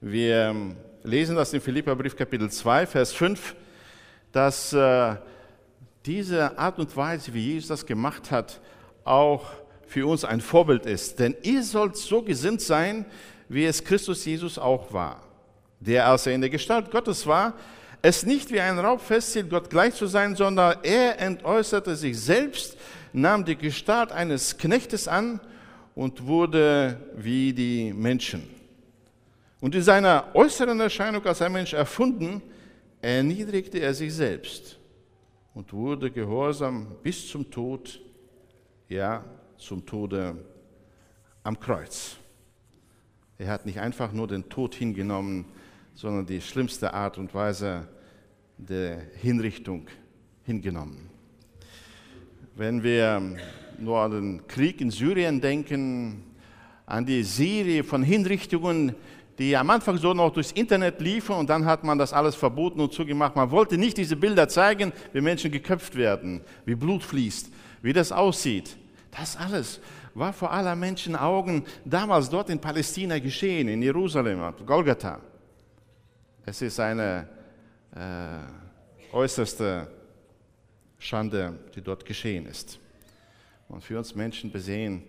Wir 0.00 0.56
lesen 1.02 1.36
das 1.36 1.52
im 1.52 1.60
Philipperbrief 1.60 2.16
Kapitel 2.16 2.50
2, 2.50 2.86
Vers 2.86 3.12
5, 3.12 3.54
dass 4.32 4.72
äh, 4.72 5.16
diese 6.06 6.56
Art 6.56 6.78
und 6.78 6.96
Weise, 6.96 7.34
wie 7.34 7.52
Jesus 7.52 7.68
das 7.68 7.84
gemacht 7.84 8.30
hat, 8.30 8.62
auch 9.04 9.44
für 9.86 10.06
uns 10.06 10.24
ein 10.24 10.40
Vorbild 10.40 10.86
ist. 10.86 11.18
Denn 11.18 11.36
ihr 11.42 11.62
sollt 11.62 11.98
so 11.98 12.22
gesinnt 12.22 12.62
sein, 12.62 13.04
wie 13.50 13.66
es 13.66 13.84
Christus 13.84 14.24
Jesus 14.24 14.58
auch 14.58 14.90
war, 14.90 15.20
der, 15.80 16.06
als 16.06 16.26
er 16.26 16.32
in 16.32 16.40
der 16.40 16.48
Gestalt 16.48 16.90
Gottes 16.90 17.26
war, 17.26 17.52
es 18.02 18.26
nicht 18.26 18.50
wie 18.50 18.60
ein 18.60 18.78
Raub 18.78 19.00
festhielt, 19.00 19.48
Gott 19.48 19.70
gleich 19.70 19.94
zu 19.94 20.06
sein, 20.06 20.34
sondern 20.34 20.76
er 20.82 21.20
entäußerte 21.20 21.94
sich 21.94 22.18
selbst, 22.20 22.76
nahm 23.12 23.44
die 23.44 23.56
Gestalt 23.56 24.10
eines 24.10 24.58
Knechtes 24.58 25.06
an 25.06 25.40
und 25.94 26.26
wurde 26.26 27.00
wie 27.16 27.52
die 27.52 27.92
Menschen. 27.92 28.48
Und 29.60 29.76
in 29.76 29.82
seiner 29.82 30.34
äußeren 30.34 30.80
Erscheinung 30.80 31.24
als 31.24 31.40
ein 31.40 31.52
Mensch 31.52 31.72
erfunden, 31.72 32.42
erniedrigte 33.00 33.78
er 33.78 33.94
sich 33.94 34.12
selbst 34.12 34.78
und 35.54 35.72
wurde 35.72 36.10
gehorsam 36.10 36.96
bis 37.02 37.28
zum 37.28 37.48
Tod, 37.48 38.00
ja, 38.88 39.24
zum 39.58 39.86
Tode 39.86 40.36
am 41.44 41.58
Kreuz. 41.58 42.16
Er 43.38 43.48
hat 43.48 43.66
nicht 43.66 43.78
einfach 43.78 44.12
nur 44.12 44.26
den 44.26 44.48
Tod 44.48 44.74
hingenommen, 44.74 45.44
sondern 45.94 46.26
die 46.26 46.40
schlimmste 46.40 46.92
Art 46.92 47.18
und 47.18 47.34
Weise 47.34 47.88
der 48.58 49.02
Hinrichtung 49.20 49.86
hingenommen. 50.44 51.10
Wenn 52.54 52.82
wir 52.82 53.36
nur 53.78 53.98
an 53.98 54.10
den 54.10 54.46
Krieg 54.46 54.80
in 54.80 54.90
Syrien 54.90 55.40
denken, 55.40 56.24
an 56.86 57.06
die 57.06 57.22
Serie 57.22 57.84
von 57.84 58.02
Hinrichtungen, 58.02 58.94
die 59.38 59.56
am 59.56 59.70
Anfang 59.70 59.96
so 59.96 60.12
noch 60.12 60.30
durchs 60.30 60.52
Internet 60.52 61.00
liefen 61.00 61.34
und 61.34 61.48
dann 61.48 61.64
hat 61.64 61.84
man 61.84 61.98
das 61.98 62.12
alles 62.12 62.34
verboten 62.34 62.80
und 62.80 62.92
zugemacht. 62.92 63.34
Man 63.34 63.50
wollte 63.50 63.78
nicht 63.78 63.96
diese 63.96 64.16
Bilder 64.16 64.48
zeigen, 64.48 64.92
wie 65.12 65.20
Menschen 65.20 65.50
geköpft 65.50 65.96
werden, 65.96 66.42
wie 66.66 66.74
Blut 66.74 67.02
fließt, 67.02 67.50
wie 67.80 67.92
das 67.92 68.12
aussieht. 68.12 68.76
Das 69.10 69.36
alles 69.36 69.80
war 70.14 70.32
vor 70.32 70.52
aller 70.52 70.76
Menschen 70.76 71.16
Augen 71.16 71.64
damals 71.84 72.28
dort 72.28 72.50
in 72.50 72.60
Palästina 72.60 73.18
geschehen, 73.18 73.68
in 73.68 73.82
Jerusalem, 73.82 74.40
Golgatha. 74.66 75.20
Es 76.44 76.60
ist 76.60 76.80
eine 76.80 77.28
äh, 77.94 79.14
äußerste 79.14 79.86
Schande, 80.98 81.56
die 81.74 81.80
dort 81.80 82.04
geschehen 82.04 82.46
ist. 82.46 82.80
Und 83.68 83.82
für 83.84 83.96
uns 83.96 84.14
Menschen 84.16 84.50
besehen 84.50 85.04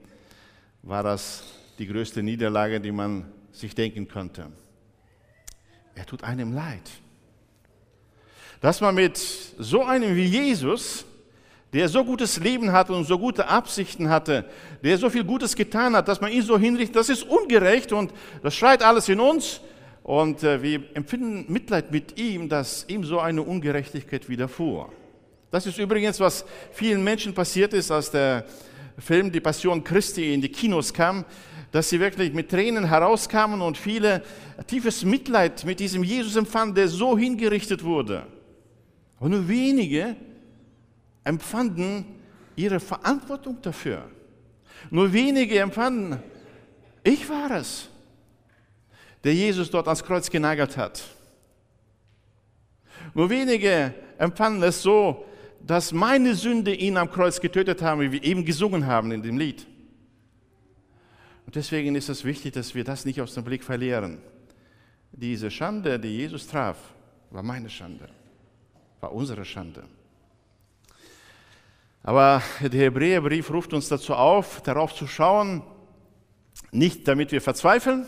war 0.84 1.02
das 1.02 1.44
die 1.80 1.88
größte 1.88 2.22
Niederlage, 2.22 2.80
die 2.80 2.92
man 2.92 3.32
sich 3.52 3.74
denken 3.74 4.08
konnte. 4.08 4.52
Er 5.96 6.06
tut 6.06 6.24
einem 6.24 6.54
leid. 6.54 6.90
Dass 8.62 8.80
man 8.80 8.94
mit 8.94 9.18
so 9.18 9.84
einem 9.84 10.16
wie 10.16 10.25
Jesus, 10.25 11.04
der 11.74 11.90
so 11.90 12.06
gutes 12.06 12.38
Leben 12.38 12.72
hatte 12.72 12.94
und 12.94 13.06
so 13.06 13.18
gute 13.18 13.48
Absichten 13.48 14.08
hatte, 14.08 14.46
der 14.84 15.00
so 15.00 15.10
viel 15.10 15.24
Gutes 15.24 15.56
getan 15.56 15.96
hat, 15.96 16.08
dass 16.08 16.22
man 16.22 16.32
ihn 16.32 16.44
so 16.44 16.60
hinrichtet, 16.60 16.96
das 16.96 17.10
ist 17.10 17.24
ungerecht 17.24 17.92
und 17.92 18.13
das 18.44 18.54
schreit 18.56 18.84
alles 18.84 19.10
in 19.10 19.20
uns. 19.20 19.62
Und 20.04 20.44
äh, 20.44 20.62
wir 20.62 20.84
empfinden 20.96 21.46
Mitleid 21.52 21.92
mit 21.92 22.20
ihm, 22.20 22.50
dass 22.50 22.86
ihm 22.90 23.06
so 23.06 23.20
eine 23.20 23.42
Ungerechtigkeit 23.42 24.28
widerfuhr. 24.28 24.92
Das 25.50 25.66
ist 25.66 25.78
übrigens, 25.78 26.20
was 26.20 26.46
vielen 26.72 27.04
Menschen 27.04 27.34
passiert 27.34 27.74
ist, 27.74 27.90
als 27.90 28.12
der 28.12 28.46
Film 28.98 29.32
Die 29.32 29.40
Passion 29.40 29.84
Christi 29.84 30.34
in 30.34 30.42
die 30.42 30.50
Kinos 30.50 30.94
kam, 30.94 31.26
dass 31.72 31.90
sie 31.90 32.00
wirklich 32.00 32.34
mit 32.34 32.50
Tränen 32.50 32.86
herauskamen 32.86 33.62
und 33.62 33.78
viele 33.78 34.24
tiefes 34.68 35.06
Mitleid 35.06 35.64
mit 35.64 35.80
diesem 35.80 36.04
Jesus 36.04 36.36
empfanden, 36.36 36.76
der 36.76 36.88
so 36.88 37.18
hingerichtet 37.18 37.84
wurde. 37.84 38.28
Aber 39.20 39.30
nur 39.30 39.48
wenige 39.48 40.16
empfanden 41.24 42.06
ihre 42.56 42.80
Verantwortung 42.80 43.58
dafür. 43.62 44.10
Nur 44.92 45.14
wenige 45.14 45.60
empfanden, 45.60 46.20
ich 47.04 47.30
war 47.30 47.52
es, 47.52 47.90
der 49.24 49.34
Jesus 49.34 49.72
dort 49.72 49.88
ans 49.88 50.03
Kreuz 50.03 50.30
genagelt 50.30 50.77
hat. 50.77 51.03
Nur 53.13 53.30
wenige 53.30 53.94
empfanden 54.18 54.63
es 54.63 54.82
so, 54.82 55.25
dass 55.62 55.94
meine 55.94 56.36
Sünde 56.36 56.74
ihn 56.74 56.98
am 56.98 57.10
Kreuz 57.10 57.39
getötet 57.39 57.82
haben, 57.82 58.01
wie 58.01 58.12
wir 58.12 58.24
eben 58.24 58.44
gesungen 58.44 58.86
haben 58.86 59.12
in 59.12 59.24
dem 59.24 59.38
Lied. 59.38 59.65
Und 61.46 61.56
deswegen 61.56 61.96
ist 61.96 62.10
es 62.10 62.25
wichtig, 62.25 62.53
dass 62.53 62.75
wir 62.75 62.84
das 62.84 63.06
nicht 63.06 63.22
aus 63.22 63.34
dem 63.34 63.44
Blick 63.44 63.63
verlieren. 63.63 64.22
Diese 65.12 65.51
Schande, 65.51 66.00
die 66.00 66.18
Jesus 66.18 66.48
traf, 66.48 66.77
war 67.30 67.44
meine 67.44 67.70
Schande, 67.70 68.10
war 69.00 69.13
unsere 69.13 69.46
Schande. 69.46 69.84
Aber 72.01 72.42
der 72.60 72.72
Hebräerbrief 72.72 73.50
ruft 73.51 73.74
uns 73.74 73.88
dazu 73.88 74.15
auf, 74.15 74.62
darauf 74.62 74.94
zu 74.94 75.08
schauen, 75.08 75.63
nicht 76.72 77.08
damit 77.08 77.32
wir 77.32 77.42
verzweifeln 77.42 78.06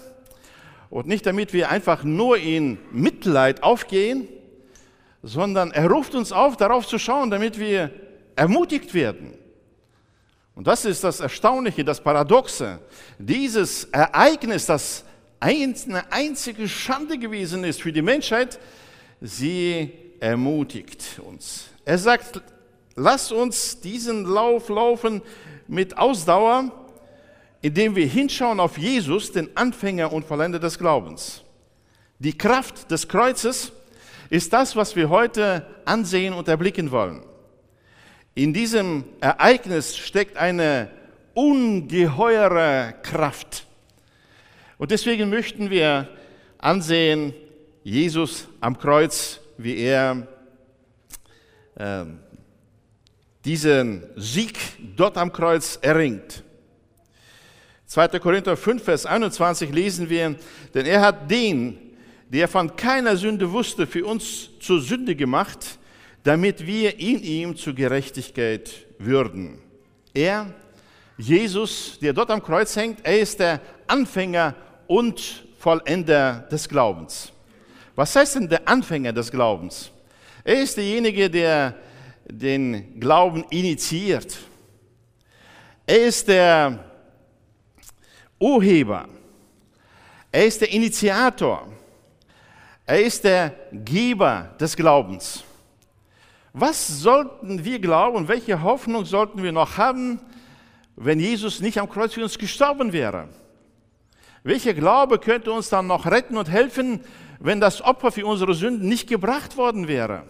und 0.96 1.08
nicht 1.08 1.26
damit 1.26 1.52
wir 1.52 1.72
einfach 1.72 2.06
nur 2.06 2.38
in 2.38 2.78
Mitleid 2.94 3.64
aufgehen, 3.64 4.30
sondern 5.22 5.72
er 5.72 5.92
ruft 5.92 6.16
uns 6.16 6.32
auf, 6.32 6.56
darauf 6.56 6.88
zu 6.88 6.98
schauen, 6.98 7.30
damit 7.30 7.60
wir 7.60 7.92
ermutigt 8.38 8.94
werden. 8.94 9.34
Und 10.56 10.68
das 10.68 10.86
ist 10.86 11.04
das 11.04 11.20
Erstaunliche, 11.20 11.84
das 11.84 12.00
Paradoxe. 12.00 12.80
Dieses 13.20 13.84
Ereignis, 13.92 14.68
das 14.68 15.04
eine 15.42 16.14
einzige 16.14 16.70
Schande 16.70 17.18
gewesen 17.18 17.66
ist 17.66 17.82
für 17.82 17.92
die 17.92 18.02
Menschheit, 18.02 18.58
sie 19.20 19.92
ermutigt 20.22 21.20
uns. 21.28 21.66
Er 21.84 21.98
sagt, 21.98 22.42
lass 22.96 23.34
uns 23.34 23.82
diesen 23.82 24.24
Lauf 24.24 24.70
laufen 24.70 25.22
mit 25.68 25.98
Ausdauer, 25.98 26.72
indem 27.66 27.96
wir 27.96 28.06
hinschauen 28.06 28.60
auf 28.60 28.78
Jesus, 28.78 29.32
den 29.32 29.58
Anfänger 29.58 30.14
und 30.14 30.24
Vollender 30.24 30.60
des 30.60 30.78
Glaubens. 30.78 31.42
Die 32.20 32.38
Kraft 32.38 32.92
des 32.92 33.08
Kreuzes 33.08 33.72
ist 34.30 34.54
das, 34.54 34.76
was 34.76 34.96
wir 34.96 35.10
heute 35.10 35.66
ansehen 35.84 36.36
und 36.36 36.48
erblicken 36.48 36.92
wollen. 36.92 37.24
In 38.36 38.54
diesem 38.54 39.06
Ereignis 39.20 39.98
steckt 39.98 40.38
eine 40.38 40.92
ungeheure 41.34 42.94
Kraft. 43.02 43.66
Und 44.78 44.92
deswegen 44.92 45.32
möchten 45.32 45.72
wir 45.72 46.08
ansehen, 46.60 47.34
Jesus 47.84 48.48
am 48.62 48.78
Kreuz, 48.78 49.40
wie 49.58 49.78
er 49.78 50.28
äh, 51.74 52.06
diesen 53.44 54.04
Sieg 54.16 54.60
dort 54.96 55.18
am 55.18 55.34
Kreuz 55.34 55.80
erringt. 55.82 56.45
2. 57.96 58.20
Korinther 58.20 58.58
5, 58.58 58.84
Vers 58.84 59.06
21 59.06 59.72
lesen 59.72 60.10
wir, 60.10 60.36
denn 60.74 60.86
er 60.86 61.00
hat 61.00 61.32
den, 61.32 61.78
der 62.28 62.50
von 62.50 62.76
keiner 62.76 63.16
Sünde 63.16 63.50
wusste, 63.50 63.88
für 63.88 64.06
uns 64.06 64.50
zur 64.60 64.82
Sünde 64.82 65.16
gemacht, 65.16 65.80
damit 66.22 66.68
wir 66.68 67.00
in 67.00 67.24
ihm 67.24 67.56
zur 67.56 67.74
Gerechtigkeit 67.74 68.70
würden. 69.00 69.62
Er, 70.14 70.54
Jesus, 71.18 71.98
der 72.02 72.12
dort 72.12 72.32
am 72.32 72.44
Kreuz 72.44 72.76
hängt, 72.76 73.00
er 73.02 73.18
ist 73.18 73.40
der 73.40 73.62
Anfänger 73.88 74.56
und 74.88 75.46
Vollender 75.58 76.50
des 76.52 76.68
Glaubens. 76.68 77.32
Was 77.96 78.14
heißt 78.14 78.36
denn 78.36 78.50
der 78.50 78.68
Anfänger 78.68 79.14
des 79.14 79.32
Glaubens? 79.32 79.90
Er 80.44 80.62
ist 80.62 80.76
derjenige, 80.76 81.30
der 81.30 81.74
den 82.26 83.00
Glauben 83.00 83.46
initiiert. 83.52 84.38
Er 85.88 86.08
ist 86.08 86.28
der 86.28 86.85
Urheber. 88.46 89.08
Er 90.32 90.46
ist 90.46 90.62
der 90.62 90.72
Initiator. 90.72 91.68
Er 92.86 93.02
ist 93.02 93.24
der 93.24 93.56
Geber 93.72 94.54
des 94.60 94.76
Glaubens. 94.76 95.44
Was 96.54 96.88
sollten 96.88 97.66
wir 97.66 97.80
glauben, 97.80 98.28
welche 98.28 98.62
Hoffnung 98.62 99.06
sollten 99.06 99.42
wir 99.42 99.52
noch 99.52 99.78
haben, 99.78 100.20
wenn 100.96 101.20
Jesus 101.20 101.60
nicht 101.60 101.80
am 101.80 101.90
Kreuz 101.90 102.14
für 102.14 102.22
uns 102.22 102.38
gestorben 102.38 102.94
wäre? 102.94 103.30
Welcher 104.44 104.76
Glaube 104.76 105.18
könnte 105.18 105.52
uns 105.52 105.70
dann 105.70 105.88
noch 105.88 106.06
retten 106.06 106.38
und 106.38 106.48
helfen, 106.48 107.00
wenn 107.40 107.60
das 107.60 107.82
Opfer 107.82 108.12
für 108.12 108.28
unsere 108.28 108.54
Sünden 108.54 108.88
nicht 108.88 109.10
gebracht 109.10 109.58
worden 109.58 109.88
wäre? 109.88 110.22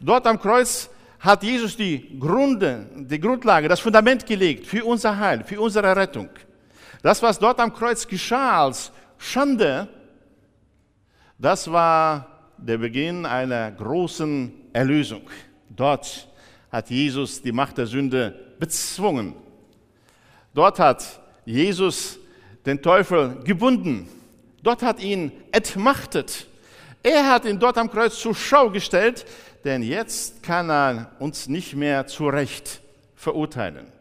Dort 0.00 0.26
am 0.26 0.40
Kreuz 0.40 0.90
hat 1.20 1.42
Jesus 1.42 1.76
die 1.76 2.18
Grunde, 2.18 2.86
die 2.94 3.20
Grundlage, 3.20 3.68
das 3.68 3.80
Fundament 3.80 4.24
gelegt 4.24 4.66
für 4.66 4.84
unser 4.84 5.18
Heil, 5.18 5.42
für 5.44 5.60
unsere 5.60 5.94
Rettung. 5.96 6.28
Das, 7.02 7.22
was 7.22 7.38
dort 7.38 7.60
am 7.60 7.72
Kreuz 7.72 8.06
geschah 8.06 8.64
als 8.64 8.92
Schande, 9.18 9.88
das 11.38 11.70
war 11.70 12.52
der 12.56 12.78
Beginn 12.78 13.26
einer 13.26 13.70
großen 13.70 14.52
Erlösung. 14.72 15.22
Dort 15.68 16.28
hat 16.70 16.90
Jesus 16.90 17.42
die 17.42 17.52
Macht 17.52 17.78
der 17.78 17.86
Sünde 17.86 18.34
bezwungen. 18.58 19.34
Dort 20.54 20.78
hat 20.78 21.20
Jesus 21.44 22.18
den 22.66 22.82
Teufel 22.82 23.42
gebunden. 23.44 24.08
Dort 24.62 24.82
hat 24.82 25.00
ihn 25.00 25.32
entmachtet. 25.52 26.46
Er 27.02 27.30
hat 27.30 27.44
ihn 27.44 27.58
dort 27.58 27.78
am 27.78 27.90
Kreuz 27.90 28.18
zur 28.18 28.34
Schau 28.34 28.70
gestellt, 28.70 29.24
denn 29.68 29.82
jetzt 29.82 30.42
kann 30.42 30.70
er 30.70 31.10
uns 31.18 31.46
nicht 31.46 31.76
mehr 31.76 32.06
zu 32.06 32.26
Recht 32.26 32.80
verurteilen. 33.14 33.92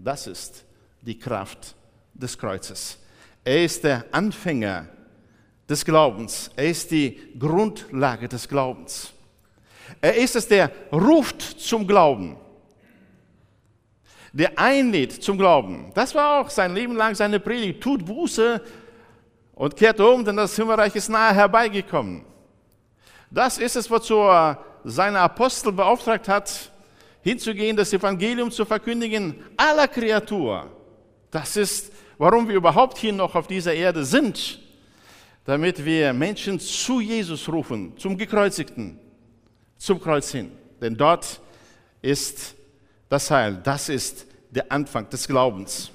Das 0.00 0.26
ist 0.26 0.64
die 1.00 1.16
Kraft 1.16 1.76
des 2.12 2.36
Kreuzes. 2.36 2.98
Er 3.44 3.64
ist 3.64 3.84
der 3.84 4.04
Anfänger 4.10 4.88
des 5.68 5.84
Glaubens. 5.84 6.50
Er 6.56 6.68
ist 6.68 6.90
die 6.90 7.20
Grundlage 7.38 8.26
des 8.26 8.48
Glaubens. 8.48 9.12
Er 10.00 10.16
ist 10.16 10.34
es, 10.34 10.48
der 10.48 10.72
ruft 10.90 11.40
zum 11.40 11.86
Glauben, 11.86 12.36
der 14.32 14.58
einlädt 14.58 15.22
zum 15.22 15.38
Glauben. 15.38 15.92
Das 15.94 16.16
war 16.16 16.40
auch 16.40 16.50
sein 16.50 16.74
Leben 16.74 16.96
lang 16.96 17.14
seine 17.14 17.38
Predigt. 17.38 17.80
Tut 17.80 18.04
Buße 18.04 18.60
und 19.54 19.76
kehrt 19.76 20.00
um, 20.00 20.24
denn 20.24 20.36
das 20.36 20.56
Himmelreich 20.56 20.96
ist 20.96 21.10
nahe 21.10 21.32
herbeigekommen. 21.32 22.24
Das 23.30 23.58
ist 23.58 23.76
es, 23.76 23.88
wozu 23.88 24.16
er 24.16 24.71
seine 24.84 25.20
Apostel 25.20 25.72
beauftragt 25.72 26.28
hat, 26.28 26.70
hinzugehen, 27.22 27.76
das 27.76 27.92
Evangelium 27.92 28.50
zu 28.50 28.64
verkündigen 28.64 29.42
aller 29.56 29.88
Kreatur. 29.88 30.70
Das 31.30 31.56
ist, 31.56 31.92
warum 32.18 32.48
wir 32.48 32.56
überhaupt 32.56 32.98
hier 32.98 33.12
noch 33.12 33.34
auf 33.34 33.46
dieser 33.46 33.74
Erde 33.74 34.04
sind, 34.04 34.60
damit 35.44 35.84
wir 35.84 36.12
Menschen 36.12 36.60
zu 36.60 37.00
Jesus 37.00 37.48
rufen, 37.48 37.96
zum 37.96 38.16
Gekreuzigten, 38.16 38.98
zum 39.78 40.00
Kreuz 40.00 40.30
hin. 40.30 40.52
Denn 40.80 40.96
dort 40.96 41.40
ist 42.00 42.54
das 43.08 43.30
Heil, 43.30 43.60
das 43.62 43.88
ist 43.88 44.26
der 44.50 44.70
Anfang 44.70 45.08
des 45.08 45.26
Glaubens. 45.26 45.90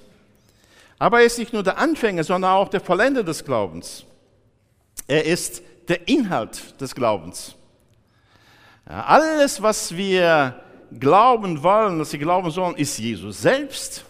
Aber 1.00 1.20
er 1.20 1.26
ist 1.26 1.38
nicht 1.38 1.54
nur 1.54 1.64
der 1.64 1.78
Anfänger, 1.78 2.24
sondern 2.24 2.52
auch 2.52 2.70
der 2.70 2.82
Vollender 2.82 3.24
des 3.24 3.44
Glaubens. 3.44 4.04
Er 5.08 5.26
ist 5.26 5.62
der 5.88 6.08
Inhalt 6.08 6.80
des 6.82 6.96
Glaubens. 6.96 7.57
Alles, 8.88 9.62
was 9.62 9.96
wir 9.96 10.62
glauben 10.98 11.62
wollen, 11.62 12.00
was 12.00 12.14
wir 12.14 12.20
glauben 12.20 12.50
sollen, 12.52 12.76
ist 12.78 12.98
Jesus 12.98 13.42
selbst. 13.42 14.06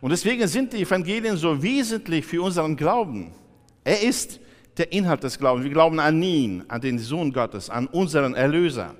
Und 0.00 0.10
deswegen 0.10 0.46
sind 0.46 0.72
die 0.72 0.82
Evangelien 0.82 1.36
so 1.36 1.60
wesentlich 1.60 2.24
für 2.24 2.42
unseren 2.42 2.76
Glauben. 2.76 3.34
Er 3.82 4.00
ist 4.02 4.38
der 4.76 4.92
Inhalt 4.92 5.24
des 5.24 5.38
Glaubens. 5.38 5.64
Wir 5.64 5.72
glauben 5.72 5.98
an 5.98 6.22
ihn, 6.22 6.64
an 6.68 6.80
den 6.80 6.98
Sohn 6.98 7.32
Gottes, 7.32 7.68
an 7.68 7.86
unseren 7.88 8.34
Erlöser. 8.34 8.94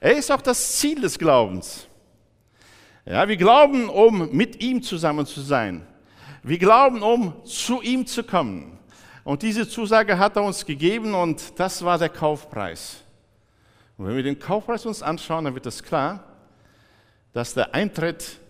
Er 0.00 0.16
ist 0.16 0.30
auch 0.32 0.40
das 0.40 0.78
Ziel 0.78 1.00
des 1.00 1.18
Glaubens. 1.18 1.86
Ja, 3.04 3.28
wir 3.28 3.36
glauben, 3.36 3.88
um 3.88 4.30
mit 4.30 4.62
ihm 4.62 4.82
zusammen 4.82 5.26
zu 5.26 5.40
sein. 5.40 5.86
Wir 6.42 6.58
glauben, 6.58 7.02
um 7.02 7.34
zu 7.44 7.82
ihm 7.82 8.06
zu 8.06 8.24
kommen. 8.24 8.78
Und 9.24 9.42
diese 9.42 9.68
Zusage 9.68 10.18
hat 10.18 10.36
er 10.36 10.42
uns 10.42 10.64
gegeben 10.64 11.14
und 11.14 11.58
das 11.58 11.84
war 11.84 11.98
der 11.98 12.08
Kaufpreis. 12.08 13.01
Und 14.02 14.08
wenn 14.08 14.16
wir 14.16 14.24
den 14.24 14.40
Kaufpreis 14.40 14.84
uns 14.84 15.00
anschauen, 15.00 15.44
dann 15.44 15.54
wird 15.54 15.64
es 15.64 15.80
klar, 15.80 16.24
dass 17.32 17.54
der 17.54 17.72
Eintritt 17.72 18.40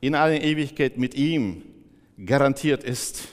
in 0.00 0.16
alle 0.16 0.36
Ewigkeit 0.36 0.98
mit 0.98 1.14
ihm 1.14 1.62
garantiert 2.26 2.82
ist. 2.82 3.28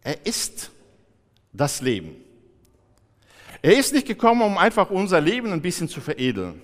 Er 0.00 0.26
ist 0.26 0.72
das 1.52 1.82
Leben. 1.82 2.16
Er 3.62 3.78
ist 3.78 3.94
nicht 3.94 4.08
gekommen, 4.08 4.42
um 4.42 4.58
einfach 4.58 4.90
unser 4.90 5.20
Leben 5.20 5.52
ein 5.52 5.62
bisschen 5.62 5.88
zu 5.88 6.00
veredeln. 6.00 6.60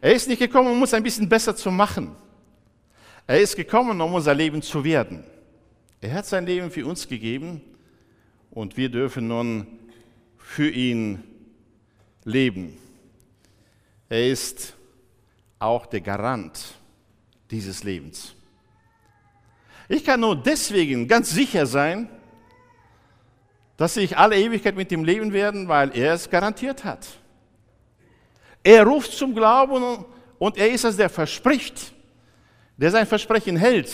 Er 0.00 0.14
ist 0.14 0.28
nicht 0.28 0.38
gekommen, 0.38 0.70
um 0.70 0.80
uns 0.80 0.94
ein 0.94 1.02
bisschen 1.02 1.28
besser 1.28 1.56
zu 1.56 1.72
machen. 1.72 2.14
Er 3.26 3.40
ist 3.40 3.56
gekommen, 3.56 4.00
um 4.00 4.14
unser 4.14 4.32
Leben 4.32 4.62
zu 4.62 4.84
werden. 4.84 5.24
Er 6.00 6.12
hat 6.12 6.26
sein 6.26 6.46
Leben 6.46 6.70
für 6.70 6.86
uns 6.86 7.08
gegeben 7.08 7.62
und 8.52 8.76
wir 8.76 8.90
dürfen 8.90 9.26
nun 9.26 9.66
für 10.38 10.70
ihn 10.70 11.24
leben. 12.24 12.76
Er 14.08 14.28
ist 14.28 14.74
auch 15.58 15.86
der 15.86 16.00
Garant 16.00 16.74
dieses 17.50 17.84
Lebens. 17.84 18.34
Ich 19.88 20.04
kann 20.04 20.20
nur 20.20 20.36
deswegen 20.36 21.08
ganz 21.08 21.30
sicher 21.30 21.66
sein, 21.66 22.08
dass 23.76 23.96
ich 23.96 24.16
alle 24.16 24.36
Ewigkeit 24.36 24.76
mit 24.76 24.92
ihm 24.92 25.04
leben 25.04 25.32
werde, 25.32 25.66
weil 25.66 25.96
er 25.96 26.14
es 26.14 26.28
garantiert 26.28 26.84
hat. 26.84 27.06
Er 28.62 28.84
ruft 28.84 29.12
zum 29.12 29.34
Glauben 29.34 30.04
und 30.38 30.56
er 30.58 30.70
ist 30.70 30.84
es, 30.84 30.96
der 30.96 31.08
verspricht, 31.08 31.92
der 32.76 32.90
sein 32.90 33.06
Versprechen 33.06 33.56
hält 33.56 33.90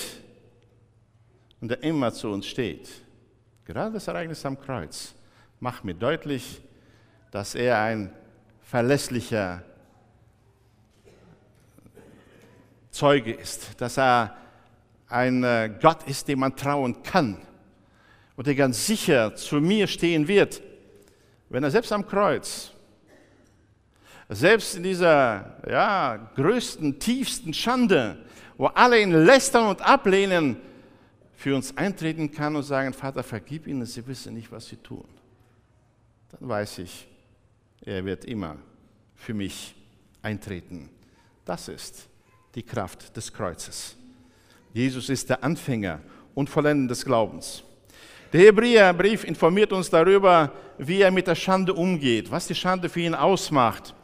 und 1.61 1.69
der 1.69 1.83
immer 1.83 2.13
zu 2.13 2.29
uns 2.29 2.47
steht. 2.47 2.89
Gerade 3.65 3.93
das 3.95 4.09
Ereignis 4.09 4.45
am 4.45 4.59
Kreuz 4.59 5.15
macht 5.61 5.85
mir 5.85 5.95
deutlich, 5.95 6.61
dass 7.37 7.55
er 7.55 7.79
ein 7.79 8.11
verlässlicher 8.63 9.63
Zeuge 12.91 13.35
ist, 13.35 13.79
dass 13.79 13.99
er 13.99 14.35
ein 15.07 15.45
äh, 15.45 15.71
Gott 15.83 16.05
ist, 16.05 16.29
dem 16.29 16.39
man 16.39 16.57
trauen 16.57 17.03
kann 17.03 17.37
und 18.37 18.47
der 18.47 18.55
ganz 18.55 18.87
sicher 18.87 19.35
zu 19.35 19.57
mir 19.57 19.87
stehen 19.87 20.27
wird, 20.27 20.63
wenn 21.51 21.63
er 21.63 21.71
selbst 21.71 21.93
am 21.93 22.07
Kreuz, 22.07 22.71
selbst 24.31 24.75
in 24.75 24.85
dieser 24.85 25.59
ja, 25.69 26.31
größten, 26.37 26.99
tiefsten 26.99 27.53
Schande, 27.53 28.17
wo 28.57 28.69
alle 28.69 28.99
ihn 28.99 29.13
lästern 29.13 29.67
und 29.67 29.83
ablehnen, 29.83 30.57
für 31.35 31.55
uns 31.55 31.77
eintreten 31.77 32.33
kann 32.33 32.57
und 32.57 32.63
sagen, 32.63 32.95
Vater, 32.95 33.23
vergib 33.23 33.67
ihnen, 33.67 33.85
sie 33.85 34.07
wissen 34.07 34.33
nicht, 34.33 34.51
was 34.51 34.69
sie 34.69 34.77
tun. 34.77 35.05
Dann 36.31 36.49
weiß 36.49 36.79
ich, 36.79 37.07
er 37.87 38.05
wird 38.05 38.25
immer 38.25 38.57
für 39.15 39.33
mich 39.33 39.75
eintreten. 40.21 40.91
Das 41.45 41.69
ist 41.69 42.09
die 42.55 42.63
Kraft 42.63 43.17
des 43.17 43.33
Kreuzes. 43.33 43.97
Jesus 44.75 45.09
ist 45.09 45.31
der 45.31 45.43
Anfänger 45.43 46.01
und 46.35 46.51
Vollender 46.51 46.89
des 46.89 47.05
Glaubens. 47.05 47.63
Der 48.33 48.41
Hebräerbrief 48.41 49.25
informiert 49.25 49.73
uns 49.73 49.89
darüber, 49.89 50.53
wie 50.79 51.01
er 51.01 51.11
mit 51.11 51.29
der 51.29 51.37
Schande 51.37 51.73
umgeht, 51.73 52.31
was 52.31 52.49
die 52.49 52.55
Schande 52.55 52.89
für 52.89 53.01
ihn 53.01 53.15
ausmacht. 53.15 53.95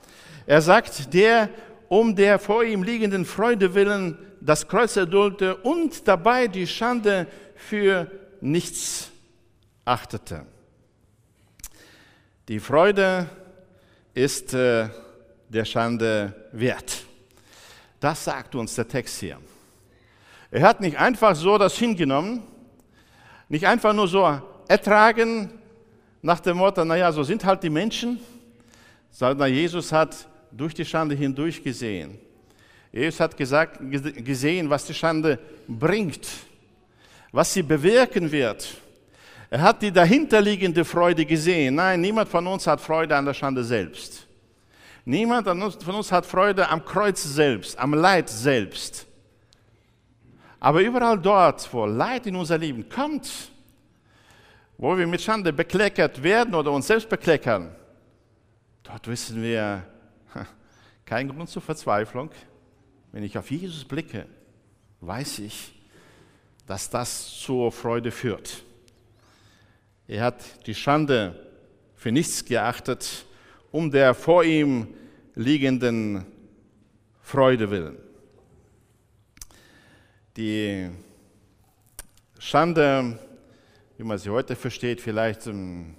Er 0.47 0.63
sagt, 0.63 1.13
der 1.13 1.51
um 1.89 2.15
der 2.17 2.39
vor 2.39 2.65
ihm 2.65 2.83
liegenden 2.83 3.27
Freude 3.27 3.75
willen 3.75 4.17
das 4.41 4.67
Kreuz 4.67 4.97
erduldete 4.97 5.57
und 5.57 6.09
dabei 6.09 6.49
die 6.49 6.67
Schande 6.67 7.27
für 7.55 8.11
nichts 8.41 9.11
achtete. 9.85 10.47
Die 12.49 12.61
Freude 12.61 13.29
ist 14.15 14.55
äh, 14.55 14.89
der 15.49 15.65
Schande 15.65 16.35
wert. 16.53 17.05
Das 18.01 18.25
sagt 18.25 18.55
uns 18.55 18.75
der 18.75 18.89
Text 18.89 19.21
hier. 19.21 19.39
Er 20.51 20.63
hat 20.63 20.81
nicht 20.81 20.99
einfach 20.99 21.35
so 21.35 21.57
das 21.57 21.77
hingenommen, 21.77 22.43
nicht 23.49 23.67
einfach 23.67 23.93
nur 23.93 24.09
so 24.09 24.41
ertragen 24.69 25.51
nach 26.21 26.41
dem 26.41 26.57
Motto, 26.59 26.85
naja, 26.85 27.11
so 27.11 27.23
sind 27.23 27.45
halt 27.45 27.63
die 27.63 27.71
Menschen, 27.71 28.21
sondern 29.11 29.53
Jesus 29.53 29.91
hat 29.93 30.29
durch 30.51 30.75
die 30.75 30.85
Schande 30.85 31.15
hindurch 31.15 31.63
gesehen. 31.63 32.19
Jesus 32.93 33.21
hat 33.21 33.37
gesagt, 33.37 33.81
gesehen, 33.81 34.69
was 34.69 34.85
die 34.85 34.95
Schande 34.95 35.39
bringt, 35.67 36.29
was 37.33 37.53
sie 37.53 37.63
bewirken 37.63 38.31
wird. 38.31 38.77
Er 39.53 39.61
hat 39.61 39.83
die 39.83 39.93
dahinterliegende 39.93 40.83
Freude 40.83 41.27
gesehen. 41.27 41.75
Nein, 41.75 42.01
niemand 42.01 42.27
von 42.31 42.47
uns 42.47 42.67
hat 42.67 42.81
Freude 42.81 43.15
an 43.15 43.27
der 43.27 43.35
Schande 43.35 43.63
selbst. 43.63 44.27
Niemand 45.05 45.47
von 45.47 45.95
uns 45.95 46.11
hat 46.11 46.25
Freude 46.25 46.67
am 46.71 46.83
Kreuz 46.83 47.23
selbst, 47.23 47.79
am 47.79 47.93
Leid 47.93 48.31
selbst. 48.31 49.07
Aber 50.59 50.81
überall 50.81 51.19
dort, 51.19 51.71
wo 51.71 51.85
Leid 51.85 52.27
in 52.27 52.35
unser 52.35 52.57
Leben 52.57 52.89
kommt, 52.89 53.31
wo 54.79 54.97
wir 54.97 55.07
mit 55.07 55.21
Schande 55.21 55.53
bekleckert 55.53 56.23
werden 56.23 56.55
oder 56.55 56.73
uns 56.73 56.87
selbst 56.87 57.11
bekleckern, 57.11 57.77
dort 58.83 59.07
wissen 59.07 59.43
wir, 59.43 59.83
kein 61.05 61.29
Grund 61.29 61.51
zur 61.51 61.61
Verzweiflung. 61.61 62.31
Wenn 63.13 63.23
ich 63.23 63.37
auf 63.37 63.51
Jesus 63.51 63.85
blicke, 63.85 64.25
weiß 65.03 65.41
ich, 65.41 65.75
dass 66.67 66.89
das 66.89 67.39
zur 67.39 67.71
Freude 67.71 68.11
führt. 68.11 68.65
Er 70.13 70.25
hat 70.25 70.67
die 70.67 70.75
Schande 70.75 71.35
für 71.95 72.13
nichts 72.13 72.45
geachtet, 72.45 73.25
um 73.71 73.91
der 73.91 74.13
vor 74.13 74.45
ihm 74.45 74.89
liegenden 75.35 76.27
Freude 77.23 77.71
willen. 77.71 77.97
Die 80.37 80.91
Schande, 82.39 83.19
wie 83.97 84.05
man 84.05 84.19
sie 84.19 84.29
heute 84.29 84.55
versteht, 84.55 85.01
vielleicht 85.01 85.47
ähm, 85.47 85.95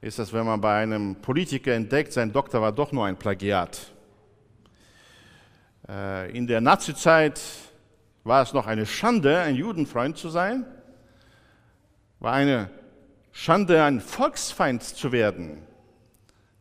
ist 0.00 0.20
das, 0.20 0.32
wenn 0.32 0.46
man 0.46 0.60
bei 0.60 0.80
einem 0.80 1.16
Politiker 1.16 1.74
entdeckt, 1.74 2.12
sein 2.12 2.32
Doktor 2.32 2.62
war 2.62 2.70
doch 2.70 2.92
nur 2.92 3.06
ein 3.06 3.16
Plagiat. 3.16 3.90
Äh, 5.88 6.30
in 6.30 6.46
der 6.46 6.60
Nazizeit 6.60 7.40
war 8.22 8.44
es 8.44 8.52
noch 8.52 8.68
eine 8.68 8.86
Schande, 8.86 9.36
ein 9.40 9.56
Judenfreund 9.56 10.16
zu 10.16 10.28
sein, 10.28 10.64
war 12.20 12.32
eine 12.32 12.70
Schande, 13.38 13.84
ein 13.84 14.00
Volksfeind 14.00 14.82
zu 14.82 15.12
werden. 15.12 15.58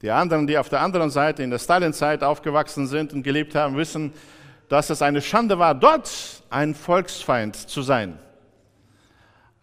Die 0.01 0.11
anderen, 0.11 0.45
die 0.45 0.57
auf 0.57 0.67
der 0.67 0.81
anderen 0.81 1.09
Seite 1.09 1.41
in 1.41 1.49
der 1.49 1.57
Stalinzeit 1.57 2.21
aufgewachsen 2.21 2.85
sind 2.85 3.13
und 3.13 3.23
gelebt 3.23 3.55
haben, 3.55 3.77
wissen, 3.77 4.11
dass 4.67 4.89
es 4.89 5.01
eine 5.01 5.21
Schande 5.21 5.57
war, 5.57 5.73
dort 5.73 6.43
ein 6.49 6.75
Volksfeind 6.75 7.55
zu 7.55 7.81
sein. 7.81 8.19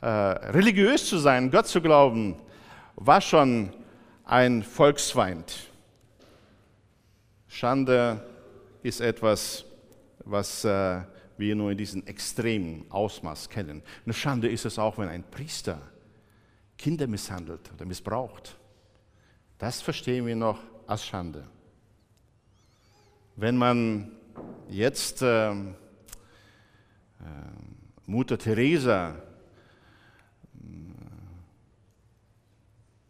Äh, 0.01 0.07
religiös 0.07 1.07
zu 1.07 1.19
sein, 1.19 1.51
Gott 1.51 1.67
zu 1.67 1.83
glauben, 1.83 2.37
war 2.97 3.21
schon 3.21 3.75
ein 4.25 4.63
Volksfeind. 4.63 5.69
Schande 7.47 8.27
ist 8.83 9.03
etwas, 9.03 9.67
was 10.25 10.65
äh, 10.65 11.03
wir 11.37 11.57
nur 11.57 11.73
in 11.73 11.77
diesem 11.77 12.07
extremen 12.07 12.87
Ausmaß 12.89 13.51
kennen. 13.51 13.83
Eine 14.07 14.15
Schande 14.15 14.49
ist 14.49 14.65
es 14.65 14.79
auch, 14.79 14.97
wenn 14.97 15.11
ein 15.11 15.25
Priester 15.31 15.79
Kinder 16.83 17.07
misshandelt 17.07 17.71
oder 17.73 17.85
missbraucht. 17.85 18.59
Das 19.57 19.81
verstehen 19.81 20.27
wir 20.27 20.35
noch 20.35 20.59
als 20.89 21.07
Schande. 21.07 21.47
Wenn 23.37 23.57
man 23.57 24.11
jetzt 24.69 25.23
äh, 25.23 25.53
äh, 25.53 25.55
Mutter 28.07 28.37
Teresa 28.37 29.15
äh, 29.15 30.67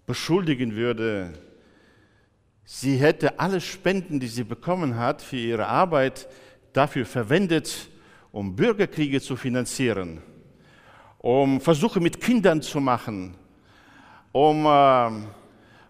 beschuldigen 0.04 0.74
würde, 0.74 1.32
Sie 2.64 2.96
hätte 2.96 3.38
alle 3.40 3.60
Spenden, 3.60 4.20
die 4.20 4.28
sie 4.28 4.44
bekommen 4.44 4.96
hat 4.96 5.20
für 5.20 5.36
ihre 5.36 5.66
Arbeit, 5.66 6.28
dafür 6.72 7.04
verwendet, 7.04 7.90
um 8.30 8.54
Bürgerkriege 8.54 9.20
zu 9.20 9.36
finanzieren, 9.36 10.22
um 11.18 11.60
Versuche 11.60 12.00
mit 12.00 12.20
Kindern 12.20 12.62
zu 12.62 12.80
machen, 12.80 13.36
um 14.32 14.66
äh, 14.66 15.10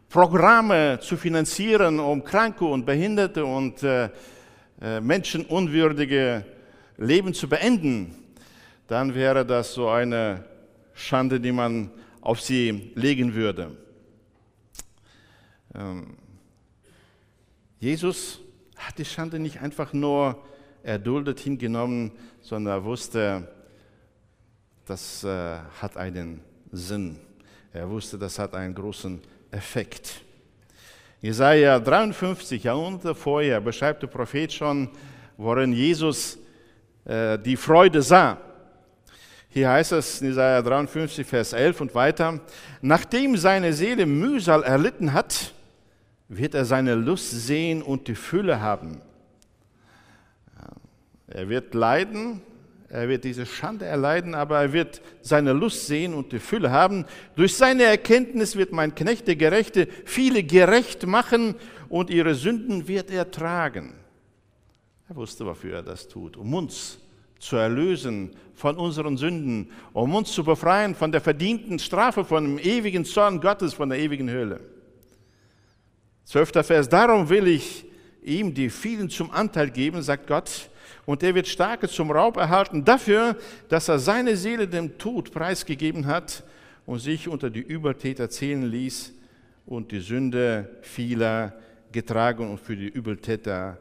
Programme 0.09 0.98
zu 1.00 1.16
finanzieren, 1.16 1.98
um 1.98 2.22
Kranke 2.22 2.64
und 2.64 2.85
Behinderte 2.85 3.44
und 3.44 3.83
äh, 3.83 4.11
äh, 4.81 5.00
menschenunwürdige 5.00 6.44
Leben 6.98 7.33
zu 7.33 7.48
beenden, 7.48 8.14
dann 8.88 9.14
wäre 9.14 9.46
das 9.46 9.72
so 9.72 9.88
eine 9.88 10.44
Schande, 10.92 11.40
die 11.40 11.52
man 11.52 11.90
auf 12.20 12.40
sie 12.40 12.92
legen 12.94 13.35
würde. 13.35 13.76
Ähm, 15.74 16.16
Jesus 17.78 18.40
hat 18.76 18.98
die 18.98 19.05
Schande 19.05 19.38
nicht 19.38 19.61
einfach 19.61 19.92
nur 19.92 20.42
erduldet 20.83 21.40
hingenommen, 21.40 22.12
sondern 22.40 22.74
er 22.74 22.85
wusste, 22.85 23.48
das 24.85 25.24
äh, 25.24 25.59
hat 25.81 25.96
einen 25.96 26.42
Sinn. 26.70 27.18
Er 27.75 27.89
wusste, 27.89 28.19
das 28.19 28.39
hat 28.39 28.55
einen 28.55 28.75
großen 28.75 29.19
Effekt. 29.51 30.21
Jesaja 31.23 31.79
53, 31.79 32.65
Jahrhunderte 32.65 33.15
vorher, 33.15 33.63
beschreibt 33.63 34.03
der 34.03 34.09
Prophet 34.09 34.53
schon, 34.53 34.91
worin 35.39 35.73
Jesus 35.73 36.39
äh, 37.07 37.39
die 37.39 37.57
Freude 37.57 38.03
sah. 38.03 38.37
Hier 39.49 39.71
heißt 39.71 39.93
es 39.93 40.21
in 40.21 40.29
Jesaja 40.29 40.61
53, 40.61 41.27
Vers 41.27 41.55
11 41.55 41.81
und 41.81 41.95
weiter: 41.95 42.41
Nachdem 42.83 43.39
seine 43.39 43.73
Seele 43.73 44.05
Mühsal 44.05 44.63
erlitten 44.65 45.15
hat, 45.15 45.55
wird 46.29 46.55
er 46.55 46.67
seine 46.67 46.95
Lust 46.95 47.31
sehen 47.31 47.83
und 47.83 48.07
die 48.07 48.15
Fülle 48.15 48.61
haben. 48.61 49.01
Er 51.27 51.49
wird 51.49 51.73
leiden, 51.73 52.43
er 52.92 53.09
wird 53.09 53.24
diese 53.24 53.46
Schande 53.46 53.87
erleiden, 53.87 54.35
aber 54.35 54.61
er 54.61 54.72
wird 54.74 55.00
seine 55.22 55.55
Lust 55.55 55.87
sehen 55.87 56.12
und 56.12 56.31
die 56.31 56.38
Fülle 56.38 56.70
haben. 56.70 57.07
Durch 57.37 57.57
seine 57.57 57.85
Erkenntnis 57.85 58.55
wird 58.55 58.72
mein 58.72 58.94
Knecht, 58.94 59.26
der 59.26 59.37
Gerechte, 59.37 59.88
viele 60.05 60.42
gerecht 60.42 61.07
machen 61.07 61.55
und 61.88 62.11
ihre 62.11 62.35
Sünden 62.35 62.87
wird 62.87 63.11
er 63.11 63.31
tragen. 63.31 63.94
Er 65.09 65.16
wusste, 65.16 65.46
wofür 65.46 65.76
er 65.76 65.83
das 65.83 66.07
tut, 66.07 66.37
um 66.37 66.52
uns 66.52 66.98
zu 67.38 67.57
erlösen 67.57 68.37
von 68.55 68.76
unseren 68.76 69.16
Sünden, 69.16 69.70
um 69.94 70.14
uns 70.14 70.31
zu 70.31 70.44
befreien 70.44 70.94
von 70.94 71.11
der 71.11 71.22
verdienten 71.22 71.78
Strafe, 71.78 72.26
von 72.26 72.44
dem 72.44 72.59
ewigen 72.59 73.07
Zorn 73.07 73.40
Gottes, 73.40 73.72
von 73.72 73.88
der 73.88 74.00
ewigen 74.00 74.28
Höhle. 74.28 74.61
Zwölfter 76.26 76.62
Vers, 76.62 76.90
darum 76.90 77.31
will 77.31 77.46
ich 77.46 77.87
ihm 78.22 78.52
die 78.52 78.68
vielen 78.68 79.09
zum 79.09 79.31
Anteil 79.31 79.70
geben, 79.70 80.02
sagt 80.02 80.26
Gott, 80.26 80.68
und 81.05 81.23
er 81.23 81.35
wird 81.35 81.49
Starke 81.49 81.88
zum 81.88 82.11
Raub 82.11 82.37
erhalten 82.37 82.85
dafür, 82.85 83.37
dass 83.69 83.88
er 83.88 83.99
seine 83.99 84.37
Seele 84.37 84.69
dem 84.69 84.99
Tod 84.99 85.33
preisgegeben 85.33 86.07
hat 86.07 86.45
und 86.87 87.01
sich 87.01 87.29
unter 87.29 87.51
die 87.51 87.61
Übeltäter 87.61 88.31
zählen 88.31 88.65
ließ 88.65 89.12
und 89.67 89.91
die 89.93 90.01
Sünde 90.01 90.79
vieler 90.83 91.55
getragen 91.91 92.51
und 92.51 92.61
für 92.61 92.77
die 92.77 92.88
Übeltäter 92.88 93.79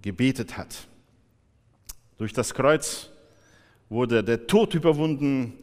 gebetet 0.00 0.56
hat. 0.56 0.86
Durch 2.18 2.32
das 2.32 2.52
Kreuz 2.52 3.10
wurde 3.88 4.22
der 4.24 4.46
Tod 4.46 4.74
überwunden, 4.74 5.54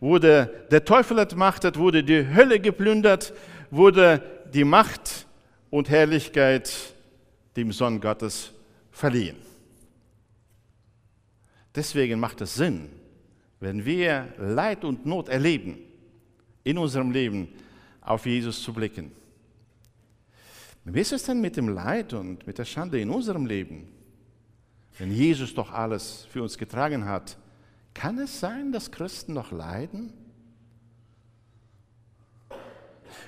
wurde 0.00 0.66
der 0.70 0.84
Teufel 0.84 1.18
entmachtet, 1.18 1.76
wurde 1.78 2.04
die 2.04 2.26
Hölle 2.34 2.60
geplündert, 2.60 3.32
wurde 3.70 4.22
die 4.52 4.64
Macht 4.64 5.26
und 5.70 5.88
Herrlichkeit 5.88 6.72
dem 7.56 7.72
Sohn 7.72 8.00
Gottes 8.00 8.52
verliehen. 8.90 9.51
Deswegen 11.74 12.20
macht 12.20 12.40
es 12.40 12.54
Sinn, 12.54 12.90
wenn 13.60 13.84
wir 13.84 14.34
Leid 14.38 14.84
und 14.84 15.06
Not 15.06 15.28
erleben, 15.28 15.78
in 16.64 16.78
unserem 16.78 17.10
Leben 17.10 17.48
auf 18.00 18.26
Jesus 18.26 18.62
zu 18.62 18.72
blicken. 18.72 19.12
Wie 20.84 21.00
ist 21.00 21.12
es 21.12 21.24
denn 21.24 21.40
mit 21.40 21.56
dem 21.56 21.68
Leid 21.68 22.12
und 22.12 22.46
mit 22.46 22.58
der 22.58 22.64
Schande 22.64 23.00
in 23.00 23.10
unserem 23.10 23.46
Leben? 23.46 23.88
Wenn 24.98 25.12
Jesus 25.12 25.54
doch 25.54 25.70
alles 25.72 26.26
für 26.30 26.42
uns 26.42 26.58
getragen 26.58 27.06
hat, 27.06 27.38
kann 27.94 28.18
es 28.18 28.40
sein, 28.40 28.72
dass 28.72 28.90
Christen 28.90 29.32
noch 29.32 29.52
leiden? 29.52 30.12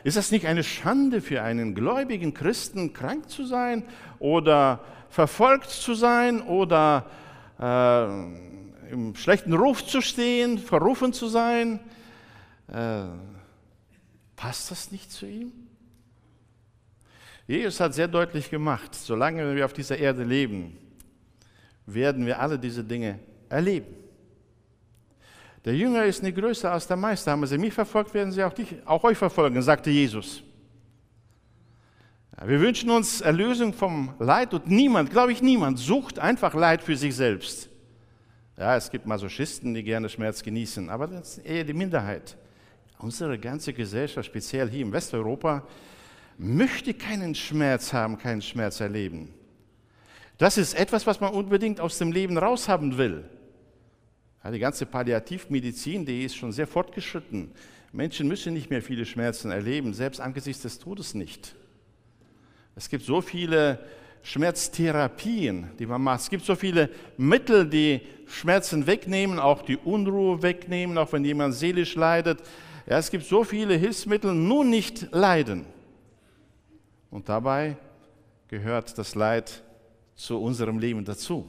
Ist 0.03 0.17
es 0.17 0.31
nicht 0.31 0.47
eine 0.47 0.65
Schande 0.65 1.21
für 1.21 1.43
einen 1.43 1.75
gläubigen 1.75 2.35
Christen, 2.35 2.93
krank 2.93 3.31
zu 3.31 3.47
sein 3.47 3.85
oder 4.19 4.85
verfolgt 5.09 5.71
zu 5.71 5.95
sein 5.95 6.43
oder 6.43 7.07
äh, 7.59 8.05
im 8.91 9.15
schlechten 9.17 9.53
Ruf 9.53 9.85
zu 9.87 10.01
stehen, 10.01 10.59
verrufen 10.59 11.13
zu 11.13 11.29
sein. 11.29 11.81
Äh, 12.69 13.05
passt 14.37 14.71
das 14.71 14.91
nicht 14.91 15.11
zu 15.11 15.27
ihm? 15.27 15.53
Jesus 17.47 17.81
hat 17.81 17.95
sehr 17.95 18.09
deutlich 18.09 18.51
gemacht, 18.51 18.95
solange 18.95 19.55
wir 19.55 19.65
auf 19.65 19.73
dieser 19.73 19.99
Erde 19.99 20.25
leben, 20.25 20.79
werden 21.87 22.25
wir 22.25 22.41
alle 22.41 22.59
diese 22.59 22.83
Dinge 22.83 23.19
erleben. 23.49 23.95
Der 25.65 25.75
Jünger 25.75 26.05
ist 26.05 26.23
nicht 26.23 26.37
größer 26.37 26.71
als 26.71 26.87
der 26.87 26.97
Meister. 26.97 27.33
Haben 27.33 27.47
sie 27.47 27.59
mich 27.59 27.73
verfolgt, 27.73 28.13
werden 28.13 28.33
sie 28.33 28.45
auch, 28.45 28.53
dich, 28.53 28.77
auch 28.85 29.03
euch 29.05 29.17
verfolgen, 29.17 29.61
sagte 29.63 29.91
Jesus. 29.91 30.44
Wir 32.43 32.61
wünschen 32.61 32.91
uns 32.91 33.21
Erlösung 33.21 33.73
vom 33.73 34.13
Leid 34.19 34.55
und 34.55 34.67
niemand, 34.67 35.11
glaube 35.11 35.33
ich, 35.33 35.41
niemand 35.41 35.79
sucht 35.79 36.19
einfach 36.19 36.55
Leid 36.55 36.83
für 36.83 36.97
sich 36.97 37.15
selbst. 37.15 37.69
Ja, 38.57 38.77
es 38.77 38.91
gibt 38.91 39.07
Masochisten, 39.07 39.73
die 39.73 39.85
gerne 39.85 40.09
Schmerz 40.09 40.43
genießen, 40.43 40.91
aber 40.91 41.07
das 41.07 41.39
ist 41.39 41.47
eher 41.47 41.65
die 41.65 41.73
Minderheit. 41.73 42.37
Unsere 42.99 43.39
ganze 43.39 43.73
Gesellschaft, 43.73 44.27
speziell 44.27 44.69
hier 44.69 44.85
in 44.85 44.93
Westeuropa, 44.93 45.67
möchte 46.37 46.93
keinen 46.95 47.35
Schmerz 47.35 47.93
haben, 47.93 48.19
keinen 48.19 48.43
Schmerz 48.43 48.81
erleben. 48.81 49.33
Das 50.39 50.59
ist 50.59 50.75
etwas, 50.75 51.07
was 51.07 51.21
man 51.21 51.33
unbedingt 51.33 51.81
aus 51.81 51.99
dem 51.99 52.11
Leben 52.11 52.37
raushaben 52.37 52.99
will. 52.99 53.25
Ja, 54.43 54.51
die 54.51 54.59
ganze 54.59 54.87
Palliativmedizin, 54.87 56.05
die 56.05 56.25
ist 56.25 56.37
schon 56.37 56.51
sehr 56.51 56.67
fortgeschritten. 56.67 57.53
Menschen 57.93 58.27
müssen 58.27 58.55
nicht 58.55 58.71
mehr 58.71 58.83
viele 58.83 59.07
Schmerzen 59.07 59.53
erleben, 59.53 59.95
selbst 59.95 60.21
angesichts 60.21 60.63
des 60.63 60.81
Todes 60.81 61.15
nicht. 61.15 61.55
Es 62.77 62.89
gibt 62.89 63.05
so 63.05 63.21
viele 63.21 63.79
Schmerztherapien, 64.23 65.71
die 65.79 65.87
man 65.87 66.03
macht. 66.03 66.21
Es 66.21 66.31
gibt 66.31 66.45
so 66.45 66.57
viele 66.57 66.89
Mittel, 67.17 67.69
die 67.69 68.01
Schmerzen 68.27 68.87
wegnehmen, 68.87 69.39
auch 69.39 69.63
die 69.63 69.77
Unruhe 69.77 70.43
wegnehmen, 70.43 70.97
auch 70.99 71.13
wenn 71.13 71.25
jemand 71.25 71.55
seelisch 71.55 71.95
leidet. 71.95 72.41
Ja, 72.87 72.99
es 72.99 73.11
gibt 73.11 73.25
so 73.25 73.45
viele 73.45 73.75
Hilfsmittel, 73.75 74.35
nur 74.35 74.65
nicht 74.65 75.13
leiden. 75.13 75.67
Und 77.11 77.29
dabei 77.29 77.77
gehört 78.49 78.99
das 78.99 79.15
Leid 79.15 79.63
zu 80.17 80.41
unserem 80.41 80.79
Leben 80.79 81.05
dazu. 81.05 81.49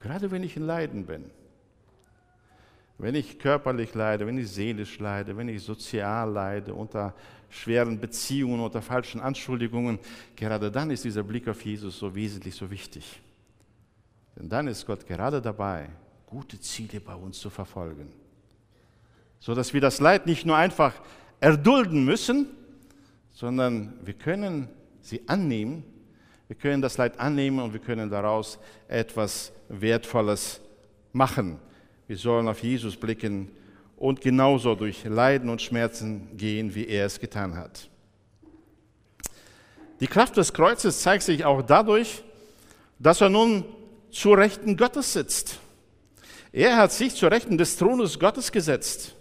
Gerade 0.00 0.30
wenn 0.30 0.42
ich 0.42 0.56
in 0.56 0.66
Leiden 0.66 1.06
bin. 1.06 1.30
Wenn 2.98 3.14
ich 3.14 3.38
körperlich 3.38 3.94
leide, 3.94 4.26
wenn 4.26 4.38
ich 4.38 4.50
seelisch 4.50 4.98
leide, 4.98 5.36
wenn 5.36 5.48
ich 5.48 5.62
sozial 5.62 6.30
leide, 6.30 6.74
unter 6.74 7.14
schweren 7.50 7.98
Beziehungen 8.00 8.60
oder 8.60 8.82
falschen 8.82 9.20
Anschuldigungen, 9.20 9.98
gerade 10.36 10.70
dann 10.70 10.90
ist 10.90 11.04
dieser 11.04 11.22
Blick 11.22 11.48
auf 11.48 11.64
Jesus 11.64 11.98
so 11.98 12.14
wesentlich, 12.14 12.54
so 12.54 12.70
wichtig. 12.70 13.20
Denn 14.36 14.48
dann 14.48 14.68
ist 14.68 14.86
Gott 14.86 15.06
gerade 15.06 15.40
dabei, 15.40 15.88
gute 16.26 16.60
Ziele 16.60 17.00
bei 17.00 17.14
uns 17.14 17.38
zu 17.38 17.50
verfolgen. 17.50 18.12
So 19.40 19.54
dass 19.54 19.74
wir 19.74 19.80
das 19.80 20.00
Leid 20.00 20.26
nicht 20.26 20.46
nur 20.46 20.56
einfach 20.56 20.94
erdulden 21.40 22.04
müssen, 22.04 22.46
sondern 23.32 23.94
wir 24.04 24.14
können 24.14 24.68
sie 25.02 25.28
annehmen, 25.28 25.84
wir 26.48 26.56
können 26.56 26.82
das 26.82 26.96
Leid 26.98 27.18
annehmen 27.20 27.58
und 27.60 27.72
wir 27.72 27.80
können 27.80 28.10
daraus 28.10 28.58
etwas 28.88 29.52
Wertvolles 29.68 30.60
machen. 31.12 31.58
Wir 32.06 32.18
sollen 32.18 32.48
auf 32.48 32.62
Jesus 32.62 32.96
blicken 32.96 33.50
und 33.96 34.20
genauso 34.20 34.74
durch 34.74 35.04
Leiden 35.04 35.48
und 35.48 35.62
Schmerzen 35.62 36.36
gehen, 36.36 36.74
wie 36.74 36.86
er 36.86 37.06
es 37.06 37.18
getan 37.18 37.56
hat. 37.56 37.88
Die 40.00 40.06
Kraft 40.06 40.36
des 40.36 40.52
Kreuzes 40.52 41.00
zeigt 41.00 41.22
sich 41.22 41.46
auch 41.46 41.62
dadurch, 41.62 42.22
dass 42.98 43.22
er 43.22 43.30
nun 43.30 43.64
zu 44.10 44.32
Rechten 44.34 44.76
Gottes 44.76 45.14
sitzt. 45.14 45.60
Er 46.52 46.76
hat 46.76 46.92
sich 46.92 47.14
zu 47.14 47.26
Rechten 47.26 47.56
des 47.56 47.76
Thrones 47.76 48.18
Gottes 48.18 48.52
gesetzt. 48.52 49.14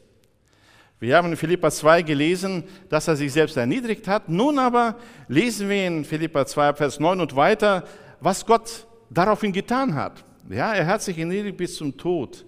Wir 1.00 1.15
haben 1.15 1.32
in 1.32 1.38
Philippa 1.38 1.72
2 1.72 2.02
gelesen, 2.02 2.65
dass 2.89 3.08
er 3.08 3.15
sich 3.15 3.32
selbst 3.32 3.56
erniedrigt 3.56 4.08
hat. 4.08 4.30
Nun 4.30 4.60
aber 4.60 4.98
lesen 5.28 5.69
wir 5.69 5.88
in 5.88 6.06
Philippa 6.06 6.46
2, 6.46 6.74
Vers 6.74 7.00
9 7.00 7.22
und 7.22 7.36
weiter, 7.36 7.86
was 8.19 8.46
Gott 8.46 8.88
daraufhin 9.10 9.54
getan 9.54 9.96
hat. 9.96 10.24
Ja, 10.50 10.74
er 10.74 10.88
hat 10.88 11.02
sich 11.02 11.17
erniedrigt 11.17 11.58
bis 11.58 11.76
zum 11.76 11.98
Tod, 11.98 12.46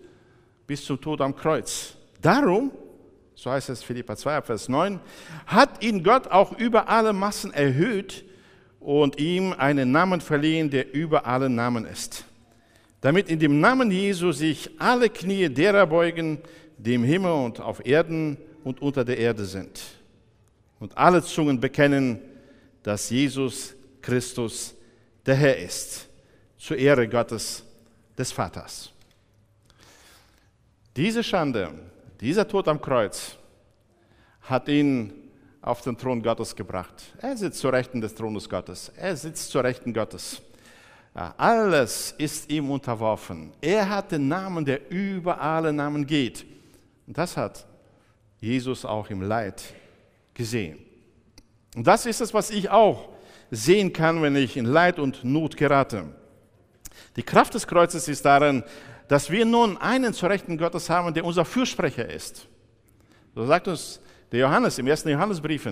bis 0.67 0.83
zum 0.83 0.99
Tod 0.99 1.21
am 1.21 1.35
Kreuz. 1.35 1.95
Darum, 2.21 2.71
so 3.35 3.51
heißt 3.51 3.69
es 3.69 3.83
Philippa 3.83 4.15
2, 4.15 4.41
Vers 4.41 4.69
9, 4.69 4.99
hat 5.45 5.83
ihn 5.83 6.03
Gott 6.03 6.27
auch 6.27 6.57
über 6.57 6.89
alle 6.89 7.13
Massen 7.13 7.53
erhöht 7.53 8.25
und 8.79 9.19
ihm 9.19 9.53
einen 9.53 9.91
Namen 9.91 10.21
verliehen, 10.21 10.69
der 10.69 10.93
über 10.93 11.25
alle 11.25 11.49
Namen 11.49 11.85
ist. 11.85 12.25
Damit 13.01 13.29
in 13.29 13.39
dem 13.39 13.59
Namen 13.59 13.91
Jesu 13.91 14.31
sich 14.31 14.69
alle 14.79 15.09
Knie 15.09 15.49
derer 15.49 15.85
beugen, 15.85 16.39
die 16.77 16.95
im 16.95 17.03
Himmel 17.03 17.31
und 17.31 17.59
auf 17.59 17.85
Erden 17.85 18.37
und 18.63 18.81
unter 18.81 19.05
der 19.05 19.17
Erde 19.17 19.45
sind. 19.45 19.81
Und 20.79 20.97
alle 20.97 21.23
Zungen 21.23 21.59
bekennen, 21.59 22.19
dass 22.83 23.09
Jesus 23.09 23.75
Christus 24.01 24.75
der 25.25 25.35
Herr 25.35 25.57
ist, 25.57 26.07
zur 26.57 26.77
Ehre 26.77 27.07
Gottes 27.07 27.63
des 28.17 28.31
Vaters. 28.31 28.91
Diese 30.95 31.23
Schande 31.23 31.71
dieser 32.21 32.47
Tod 32.47 32.67
am 32.67 32.79
Kreuz 32.79 33.35
hat 34.41 34.69
ihn 34.69 35.11
auf 35.61 35.81
den 35.81 35.97
Thron 35.97 36.21
Gottes 36.21 36.55
gebracht. 36.55 37.13
Er 37.17 37.35
sitzt 37.35 37.59
zur 37.59 37.73
Rechten 37.73 37.99
des 37.99 38.15
Thrones 38.15 38.47
Gottes. 38.47 38.91
Er 38.95 39.15
sitzt 39.15 39.49
zur 39.49 39.63
Rechten 39.63 39.93
Gottes. 39.93 40.41
Alles 41.13 42.13
ist 42.17 42.49
ihm 42.49 42.69
unterworfen. 42.69 43.51
Er 43.61 43.89
hat 43.89 44.11
den 44.11 44.27
Namen, 44.27 44.63
der 44.63 44.89
über 44.89 45.39
alle 45.39 45.73
Namen 45.73 46.05
geht. 46.05 46.45
Und 47.07 47.17
das 47.17 47.35
hat 47.35 47.65
Jesus 48.39 48.85
auch 48.85 49.09
im 49.09 49.21
Leid 49.21 49.63
gesehen. 50.33 50.77
Und 51.75 51.85
das 51.87 52.05
ist 52.05 52.21
es, 52.21 52.33
was 52.33 52.51
ich 52.51 52.69
auch 52.69 53.09
sehen 53.51 53.91
kann, 53.91 54.21
wenn 54.21 54.35
ich 54.35 54.55
in 54.55 54.65
Leid 54.65 54.99
und 54.99 55.23
Not 55.23 55.57
gerate. 55.57 56.05
Die 57.15 57.23
Kraft 57.23 57.53
des 57.53 57.67
Kreuzes 57.67 58.07
ist 58.07 58.23
darin, 58.23 58.63
dass 59.07 59.29
wir 59.29 59.45
nun 59.45 59.77
einen 59.77 60.13
zur 60.13 60.29
Rechten 60.29 60.57
Gottes 60.57 60.89
haben, 60.89 61.13
der 61.13 61.25
unser 61.25 61.45
Fürsprecher 61.45 62.09
ist. 62.09 62.47
So 63.33 63.45
sagt 63.45 63.67
uns 63.67 63.99
der 64.31 64.39
Johannes 64.39 64.77
im 64.79 64.87
ersten 64.87 65.09
Johannesbrief. 65.09 65.67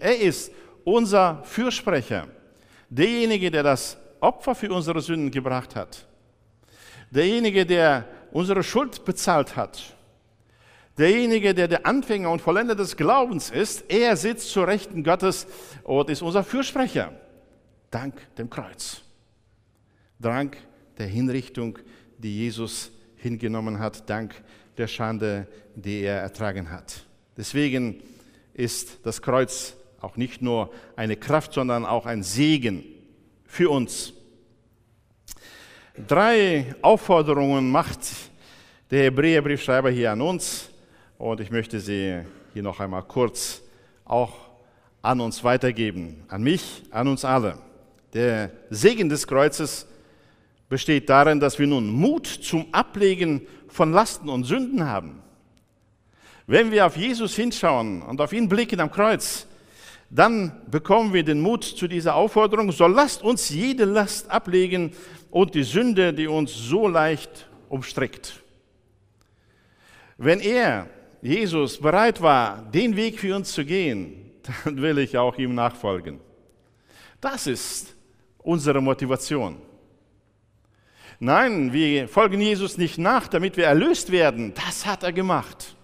Er 0.00 0.18
ist 0.20 0.52
unser 0.84 1.42
Fürsprecher, 1.44 2.28
derjenige, 2.88 3.50
der 3.50 3.62
das 3.62 3.96
Opfer 4.20 4.54
für 4.54 4.70
unsere 4.70 5.00
Sünden 5.00 5.30
gebracht 5.30 5.74
hat, 5.76 6.06
derjenige, 7.10 7.64
der 7.64 8.06
unsere 8.32 8.62
Schuld 8.62 9.04
bezahlt 9.04 9.56
hat, 9.56 9.96
derjenige, 10.98 11.54
der 11.54 11.68
der 11.68 11.86
Anfänger 11.86 12.30
und 12.30 12.40
Vollender 12.40 12.74
des 12.74 12.96
Glaubens 12.96 13.50
ist. 13.50 13.84
Er 13.88 14.16
sitzt 14.16 14.50
zur 14.50 14.66
Rechten 14.66 15.02
Gottes 15.02 15.46
und 15.82 16.10
ist 16.10 16.22
unser 16.22 16.44
Fürsprecher, 16.44 17.12
dank 17.90 18.14
dem 18.36 18.50
Kreuz, 18.50 19.02
dank 20.18 20.58
der 20.98 21.06
Hinrichtung, 21.06 21.78
die 22.22 22.36
Jesus 22.36 22.90
hingenommen 23.16 23.78
hat, 23.78 24.08
dank 24.08 24.34
der 24.76 24.86
Schande, 24.86 25.46
die 25.74 26.02
er 26.02 26.20
ertragen 26.20 26.70
hat. 26.70 27.04
Deswegen 27.36 28.02
ist 28.54 28.98
das 29.04 29.22
Kreuz 29.22 29.74
auch 30.00 30.16
nicht 30.16 30.42
nur 30.42 30.72
eine 30.96 31.16
Kraft, 31.16 31.52
sondern 31.52 31.84
auch 31.84 32.06
ein 32.06 32.22
Segen 32.22 32.84
für 33.44 33.70
uns. 33.70 34.12
Drei 36.06 36.74
Aufforderungen 36.82 37.70
macht 37.70 38.00
der 38.90 39.04
Hebräerbriefschreiber 39.04 39.90
hier 39.90 40.12
an 40.12 40.20
uns 40.20 40.70
und 41.18 41.40
ich 41.40 41.50
möchte 41.50 41.80
sie 41.80 42.20
hier 42.52 42.62
noch 42.62 42.80
einmal 42.80 43.02
kurz 43.02 43.62
auch 44.04 44.32
an 45.02 45.20
uns 45.20 45.44
weitergeben, 45.44 46.24
an 46.28 46.42
mich, 46.42 46.82
an 46.90 47.08
uns 47.08 47.24
alle. 47.24 47.58
Der 48.12 48.50
Segen 48.70 49.08
des 49.08 49.26
Kreuzes 49.26 49.86
besteht 50.70 51.10
darin, 51.10 51.40
dass 51.40 51.58
wir 51.58 51.66
nun 51.66 51.90
Mut 51.90 52.26
zum 52.26 52.72
Ablegen 52.72 53.46
von 53.68 53.92
Lasten 53.92 54.30
und 54.30 54.44
Sünden 54.44 54.86
haben. 54.86 55.20
Wenn 56.46 56.70
wir 56.70 56.86
auf 56.86 56.96
Jesus 56.96 57.34
hinschauen 57.36 58.00
und 58.02 58.20
auf 58.20 58.32
ihn 58.32 58.48
blicken 58.48 58.80
am 58.80 58.90
Kreuz, 58.90 59.46
dann 60.08 60.62
bekommen 60.70 61.12
wir 61.12 61.22
den 61.22 61.40
Mut 61.40 61.64
zu 61.64 61.86
dieser 61.86 62.14
Aufforderung, 62.14 62.72
so 62.72 62.86
lasst 62.86 63.22
uns 63.22 63.50
jede 63.50 63.84
Last 63.84 64.30
ablegen 64.30 64.92
und 65.30 65.54
die 65.54 65.62
Sünde, 65.62 66.14
die 66.14 66.26
uns 66.26 66.54
so 66.54 66.88
leicht 66.88 67.48
umstrickt. 67.68 68.40
Wenn 70.18 70.40
er, 70.40 70.88
Jesus, 71.20 71.78
bereit 71.78 72.22
war, 72.22 72.62
den 72.62 72.96
Weg 72.96 73.18
für 73.20 73.34
uns 73.34 73.52
zu 73.52 73.64
gehen, 73.64 74.32
dann 74.64 74.80
will 74.80 74.98
ich 74.98 75.18
auch 75.18 75.36
ihm 75.36 75.54
nachfolgen. 75.54 76.20
Das 77.20 77.46
ist 77.46 77.94
unsere 78.38 78.80
Motivation. 78.80 79.69
Nein, 81.22 81.70
wir 81.74 82.08
folgen 82.08 82.40
Jesus 82.40 82.78
nicht 82.78 82.96
nach, 82.96 83.28
damit 83.28 83.58
wir 83.58 83.66
erlöst 83.66 84.10
werden. 84.10 84.54
Das 84.54 84.86
hat 84.86 85.02
er 85.02 85.12
gemacht. 85.12 85.76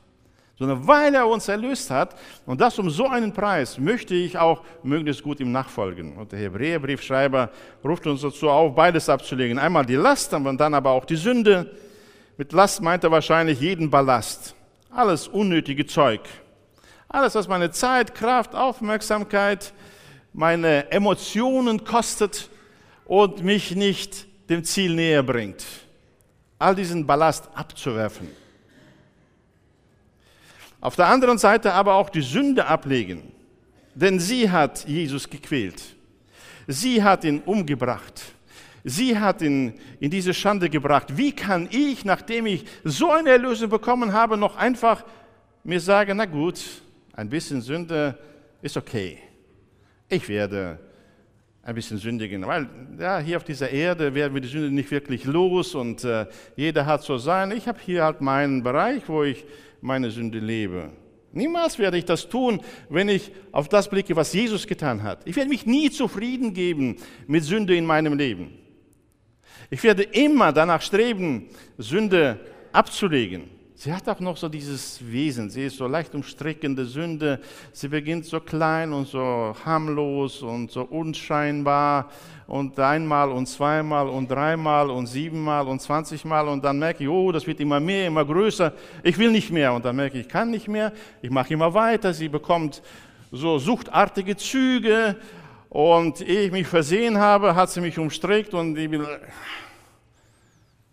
Sondern 0.59 0.89
weil 0.89 1.15
er 1.15 1.27
uns 1.29 1.47
erlöst 1.47 1.91
hat 1.91 2.17
und 2.47 2.59
das 2.59 2.79
um 2.79 2.89
so 2.89 3.07
einen 3.07 3.35
Preis, 3.35 3.77
möchte 3.77 4.15
ich 4.15 4.39
auch 4.39 4.65
möglichst 4.83 5.23
gut 5.23 5.39
ihm 5.39 5.53
nachfolgen. 5.53 6.17
Und 6.17 6.33
der 6.33 6.39
Hebräerbriefschreiber 6.39 7.51
ruft 7.85 8.07
uns 8.07 8.23
dazu 8.23 8.49
auf, 8.49 8.75
beides 8.75 9.11
abzulegen. 9.11 9.59
Einmal 9.59 9.85
die 9.85 9.97
Last 9.97 10.33
dann 10.33 10.73
aber 10.73 10.93
auch 10.93 11.05
die 11.05 11.17
Sünde. 11.17 11.71
Mit 12.39 12.53
Last 12.53 12.81
meint 12.81 13.05
er 13.05 13.11
wahrscheinlich 13.11 13.61
jeden 13.61 13.91
Ballast. 13.91 14.55
Alles 14.91 15.29
unnötige 15.29 15.85
Zeug. 15.85 16.23
Alles, 17.09 17.35
was 17.35 17.47
meine 17.47 17.71
Zeit, 17.71 18.15
Kraft, 18.15 18.55
Aufmerksamkeit, 18.55 19.75
meine 20.33 20.91
Emotionen 20.91 21.85
kostet 21.85 22.49
und 23.05 23.45
mich 23.45 23.77
nicht 23.77 24.27
dem 24.49 24.65
Ziel 24.65 24.95
näher 24.95 25.23
bringt. 25.23 25.65
All 26.59 26.75
diesen 26.75 27.07
Ballast 27.07 27.49
abzuwerfen. 27.55 28.29
Auf 30.81 30.97
der 30.97 31.07
anderen 31.07 31.39
Seite 31.39 31.73
aber 31.73 31.95
auch 31.95 32.11
die 32.11 32.23
Sünde 32.23 32.67
ablegen, 32.67 33.33
denn 33.95 34.21
sie 34.21 34.51
hat 34.51 34.87
Jesus 34.87 35.29
gequält. 35.29 35.83
Sie 36.67 37.03
hat 37.03 37.25
ihn 37.25 37.41
umgebracht. 37.41 38.23
Sie 38.85 39.19
hat 39.19 39.43
ihn 39.43 39.75
in 39.99 40.11
diese 40.11 40.33
Schande 40.33 40.71
gebracht. 40.71 41.17
Wie 41.17 41.33
kann 41.33 41.69
ich, 41.73 42.05
nachdem 42.05 42.47
ich 42.47 42.65
so 42.85 43.11
eine 43.11 43.31
Erlösung 43.31 43.69
bekommen 43.69 44.13
habe, 44.13 44.37
noch 44.37 44.57
einfach 44.57 45.05
mir 45.65 45.81
sagen, 45.81 46.17
na 46.19 46.25
gut, 46.25 46.61
ein 47.13 47.29
bisschen 47.29 47.61
Sünde 47.61 48.17
ist 48.63 48.77
okay. 48.77 49.19
Ich 50.09 50.29
werde 50.29 50.79
ein 51.67 51.75
bisschen 51.75 51.99
sündigen, 51.99 52.47
weil 52.47 52.69
ja, 52.97 53.19
hier 53.19 53.37
auf 53.39 53.43
dieser 53.43 53.69
Erde 53.69 54.15
werden 54.15 54.33
wir 54.35 54.41
die 54.41 54.47
Sünde 54.47 54.71
nicht 54.71 54.89
wirklich 54.93 55.25
los 55.25 55.75
und 55.75 56.05
äh, 56.05 56.27
jeder 56.55 56.87
hat 56.87 57.03
so 57.03 57.19
sein. 57.19 57.51
Ich 57.51 57.67
habe 57.67 57.81
hier 57.85 58.05
halt 58.05 58.21
meinen 58.21 58.63
Bereich, 58.63 59.03
wo 59.09 59.25
ich 59.25 59.45
meine 59.81 60.13
Sünde 60.13 60.39
lebe. 60.39 60.93
Niemals 61.33 61.81
werde 61.81 61.99
ich 61.99 62.05
das 62.05 62.29
tun, 62.29 62.61
wenn 62.89 63.09
ich 63.09 63.33
auf 63.51 63.69
das 63.69 63.91
blicke, 63.91 64.15
was 64.15 64.33
Jesus 64.33 64.65
getan 64.69 65.03
hat. 65.03 65.23
Ich 65.25 65.35
werde 65.35 65.49
mich 65.51 65.67
nie 65.67 65.91
zufrieden 65.91 66.55
geben 66.55 66.99
mit 67.27 67.43
Sünde 67.43 67.75
in 67.75 67.85
meinem 67.85 68.17
Leben. 68.17 68.53
Ich 69.69 69.83
werde 69.83 70.05
immer 70.05 70.53
danach 70.53 70.83
streben, 70.83 71.49
Sünde 71.79 72.39
abzulegen. 72.71 73.56
Sie 73.79 73.93
hat 73.93 74.09
auch 74.09 74.21
noch 74.21 74.39
so 74.39 74.49
dieses 74.49 74.99
Wesen. 75.07 75.51
Sie 75.51 75.67
ist 75.67 75.77
so 75.77 75.87
leicht 75.87 76.15
umstrickende 76.15 76.87
Sünde. 76.87 77.39
Sie 77.73 77.89
beginnt 77.89 78.25
so 78.25 78.41
klein 78.41 78.91
und 78.91 79.07
so 79.07 79.55
harmlos 79.67 80.41
und 80.41 80.71
so 80.71 80.81
unscheinbar 80.81 82.11
und 82.47 82.79
einmal 82.79 83.31
und 83.31 83.45
zweimal 83.47 84.09
und 84.09 84.31
dreimal 84.31 84.89
und 84.89 85.07
siebenmal 85.09 85.69
und 85.69 85.83
zwanzigmal 85.83 86.49
und 86.49 86.65
dann 86.65 86.79
merke 86.79 87.05
ich, 87.05 87.11
oh, 87.11 87.31
das 87.31 87.47
wird 87.47 87.61
immer 87.61 87.79
mehr, 87.79 88.07
immer 88.07 88.25
größer. 88.25 88.73
Ich 89.03 89.19
will 89.19 89.31
nicht 89.31 89.51
mehr 89.51 89.75
und 89.75 89.85
dann 89.85 89.95
merke 89.95 90.19
ich, 90.19 90.25
ich 90.25 90.33
kann 90.33 90.51
nicht 90.51 90.69
mehr. 90.69 90.91
Ich 91.21 91.31
mache 91.31 91.53
immer 91.53 91.75
weiter. 91.75 92.15
Sie 92.15 92.31
bekommt 92.31 92.81
so 93.31 93.59
suchtartige 93.59 94.39
Züge 94.39 95.17
und 95.69 96.27
ehe 96.27 96.47
ich 96.47 96.51
mich 96.51 96.67
versehen 96.67 97.19
habe, 97.19 97.55
hat 97.55 97.69
sie 97.69 97.83
mich 97.83 97.99
umstrickt 97.99 98.55
und 98.55 98.79
ich 98.79 98.91
will 98.91 99.07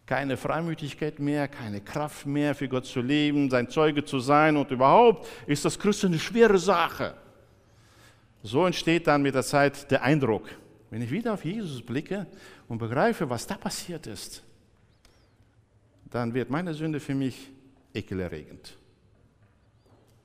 keine 0.05 0.35
Freimütigkeit 0.35 1.19
mehr, 1.19 1.47
keine 1.47 1.81
Kraft 1.81 2.25
mehr 2.25 2.55
für 2.55 2.67
Gott 2.67 2.85
zu 2.85 3.01
leben, 3.01 3.49
sein 3.49 3.69
Zeuge 3.69 4.03
zu 4.03 4.19
sein 4.19 4.57
und 4.57 4.69
überhaupt 4.71 5.27
ist 5.47 5.63
das 5.63 5.79
Christen 5.79 6.07
eine 6.07 6.19
schwere 6.19 6.57
Sache. 6.57 7.15
So 8.41 8.65
entsteht 8.65 9.07
dann 9.07 9.21
mit 9.21 9.35
der 9.35 9.43
Zeit 9.43 9.89
der 9.89 10.03
Eindruck, 10.03 10.49
wenn 10.89 11.01
ich 11.01 11.09
wieder 11.09 11.33
auf 11.33 11.45
Jesus 11.45 11.81
blicke 11.81 12.27
und 12.67 12.77
begreife, 12.77 13.29
was 13.29 13.47
da 13.47 13.55
passiert 13.55 14.05
ist, 14.05 14.43
dann 16.11 16.33
wird 16.33 16.49
meine 16.49 16.73
Sünde 16.73 16.99
für 16.99 17.15
mich 17.15 17.49
ekelerregend. 17.93 18.77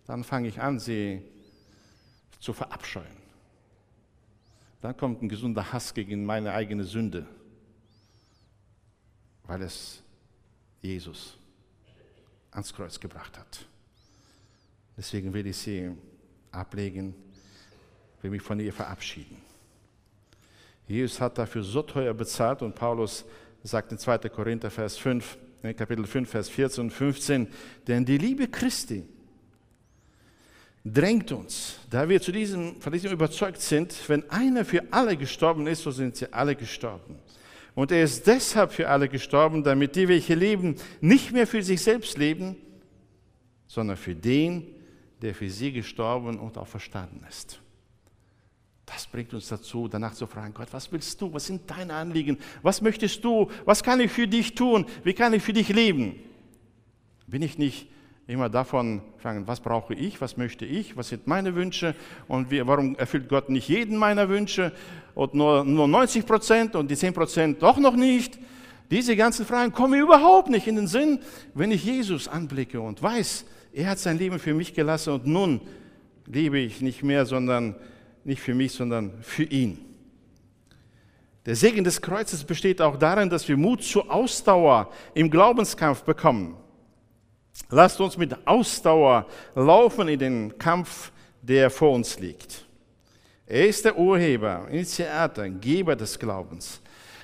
Dann 0.07 0.25
fange 0.25 0.49
ich 0.49 0.61
an, 0.61 0.79
sie 0.79 1.23
zu 2.41 2.53
verabscheuen. 2.53 3.07
Dann 4.81 4.97
kommt 4.97 5.23
ein 5.23 5.29
gesunder 5.29 5.73
Hass 5.73 5.95
gegen 5.95 6.25
meine 6.25 6.53
eigene 6.53 6.85
Sünde 6.85 7.27
weil 9.49 9.63
es 9.63 10.01
Jesus 10.81 11.37
ans 12.53 12.73
Kreuz 12.73 13.01
gebracht 13.01 13.37
hat. 13.37 13.67
Deswegen 14.97 15.33
will 15.33 15.47
ich 15.47 15.57
sie 15.57 15.91
ablegen, 16.53 17.15
will 18.23 18.31
mich 18.31 18.43
von 18.43 18.61
ihr 18.61 18.73
verabschieden. 18.73 19.37
Jesus 20.87 21.21
hat 21.21 21.39
dafür 21.39 21.63
so 21.63 21.83
teuer 21.83 22.15
bezahlt 22.15 22.63
und 22.63 22.75
Paulus 22.75 23.25
sagt 23.63 23.91
in 23.93 23.99
2. 23.99 24.19
Korinther 24.29 24.71
Vers 24.71 24.97
5, 24.97 25.39
Kapitel 25.77 26.07
5, 26.07 26.31
Vers 26.31 26.49
14 26.49 26.85
und 26.85 26.91
15, 26.91 27.49
denn 27.87 28.05
die 28.05 28.19
Liebe 28.19 28.49
Christi 28.49 29.05
drängt 30.85 31.33
uns, 31.33 31.79
da 31.91 32.09
wir 32.09 32.21
zu 32.21 32.33
diesem, 32.33 32.81
von 32.81 32.93
diesem 32.93 33.13
überzeugt 33.13 33.61
sind, 33.61 33.95
wenn 34.09 34.29
einer 34.31 34.65
für 34.65 34.83
alle 34.91 35.17
gestorben 35.17 35.67
ist, 35.67 35.83
so 35.83 35.91
sind 35.91 36.17
sie 36.17 36.33
alle 36.33 36.55
gestorben. 36.55 37.19
Und 37.79 37.93
er 37.93 38.03
ist 38.03 38.27
deshalb 38.27 38.73
für 38.73 38.89
alle 38.89 39.09
gestorben, 39.09 39.63
damit 39.63 39.95
die, 39.95 40.09
welche 40.09 40.35
leben, 40.35 40.75
nicht 41.01 41.31
mehr 41.31 41.47
für 41.47 41.63
sich 41.63 41.81
selbst 41.81 42.19
leben, 42.19 42.57
sondern 43.69 43.97
für 43.97 44.17
den, 44.17 44.67
der 45.23 45.33
für 45.33 45.49
sie 45.49 45.71
gestorben 45.71 46.41
und 46.41 46.59
auch 46.59 46.67
verstanden 46.67 47.25
ist. 47.29 47.61
Das 48.85 49.07
bringt 49.07 49.33
uns 49.33 49.47
dazu, 49.47 49.87
danach 49.87 50.15
zu 50.15 50.27
fragen, 50.27 50.55
Gott, 50.55 50.67
was 50.73 50.91
willst 50.91 51.21
du? 51.21 51.33
Was 51.33 51.47
sind 51.47 51.71
deine 51.71 51.95
Anliegen? 51.95 52.39
Was 52.63 52.83
möchtest 52.83 53.23
du? 53.23 53.49
Was 53.65 53.81
kann 53.85 54.01
ich 54.01 54.11
für 54.11 54.27
dich 54.27 54.57
tun? 54.57 54.85
Wie 55.05 55.15
kann 55.15 55.33
ich 55.33 55.45
für 55.45 55.53
dich 55.53 55.69
leben? 55.69 56.17
Bin 57.29 57.43
ich 57.43 57.59
nicht 57.59 57.87
immer 58.29 58.51
davon 58.51 59.01
fangen, 59.17 59.47
was 59.47 59.59
brauche 59.59 59.95
ich, 59.95 60.21
was 60.21 60.37
möchte 60.37 60.67
ich, 60.67 60.97
was 60.99 61.09
sind 61.09 61.27
meine 61.27 61.55
Wünsche 61.55 61.95
und 62.29 62.51
wie, 62.51 62.65
warum 62.67 62.95
erfüllt 62.97 63.27
Gott 63.27 63.49
nicht 63.49 63.69
jeden 63.69 63.97
meiner 63.97 64.29
Wünsche 64.29 64.73
und 65.15 65.33
nur, 65.35 65.65
nur 65.65 65.89
90 65.89 66.27
Prozent 66.27 66.77
und 66.77 66.91
die 66.91 66.97
10 66.97 67.15
Prozent 67.15 67.63
doch 67.63 67.79
noch 67.79 67.97
nicht. 67.97 68.39
Diese 68.91 69.17
ganzen 69.17 69.47
Fragen 69.47 69.73
kommen 69.73 69.93
mir 69.93 70.03
überhaupt 70.03 70.51
nicht 70.51 70.67
in 70.67 70.77
den 70.77 70.87
Sinn, 70.87 71.21
wenn 71.55 71.73
ich 71.73 71.85
Jesus 71.85 72.29
anblicke 72.29 72.81
und 72.81 73.03
weiß, 73.03 73.47
er 73.73 73.91
hat 73.91 73.99
sein 73.99 74.19
Leben 74.19 74.39
für 74.39 74.53
mich 74.53 74.75
gelassen 74.75 75.15
und 75.15 75.27
nun 75.27 75.63
lebe 76.27 76.59
ich 76.59 76.83
nicht 76.83 77.03
mehr, 77.03 77.25
sondern 77.25 77.77
nicht 78.25 78.43
für 78.43 78.55
mich, 78.55 78.73
sondern 78.73 79.13
für 79.23 79.45
ihn. 79.45 79.79
Der 81.47 81.57
Segen 81.57 81.83
des 81.83 82.03
Kreuzes 82.03 82.45
besteht 82.45 82.83
auch 82.83 82.97
darin, 82.97 83.31
dass 83.31 83.49
wir 83.49 83.57
Mut 83.57 83.83
zur 83.83 84.13
Ausdauer 84.13 84.91
im 85.15 85.31
Glaubenskampf 85.31 86.03
bekommen. 86.03 86.57
Lasst 87.71 88.01
uns 88.01 88.17
mit 88.17 88.35
Ausdauer 88.47 89.27
laufen 89.55 90.09
in 90.09 90.19
den 90.19 90.59
Kampf, 90.59 91.13
der 91.43 91.71
vor 91.71 91.93
uns 91.93 92.19
liegt. 92.19 92.65
Er 93.47 93.67
ist 93.69 93.85
der 93.85 93.99
Urheber, 93.99 94.67
Initiator, 94.71 95.49
Geber 95.49 95.97
des 95.97 96.19
Glaubens. 96.19 96.81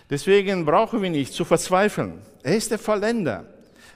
Deswegen 0.09 0.65
brauchen 0.65 1.03
wir 1.03 1.11
nicht 1.11 1.33
zu 1.33 1.45
verzweifeln. 1.45 2.21
Er 2.43 2.57
ist 2.57 2.71
der 2.71 2.79
Vollender. 2.79 3.47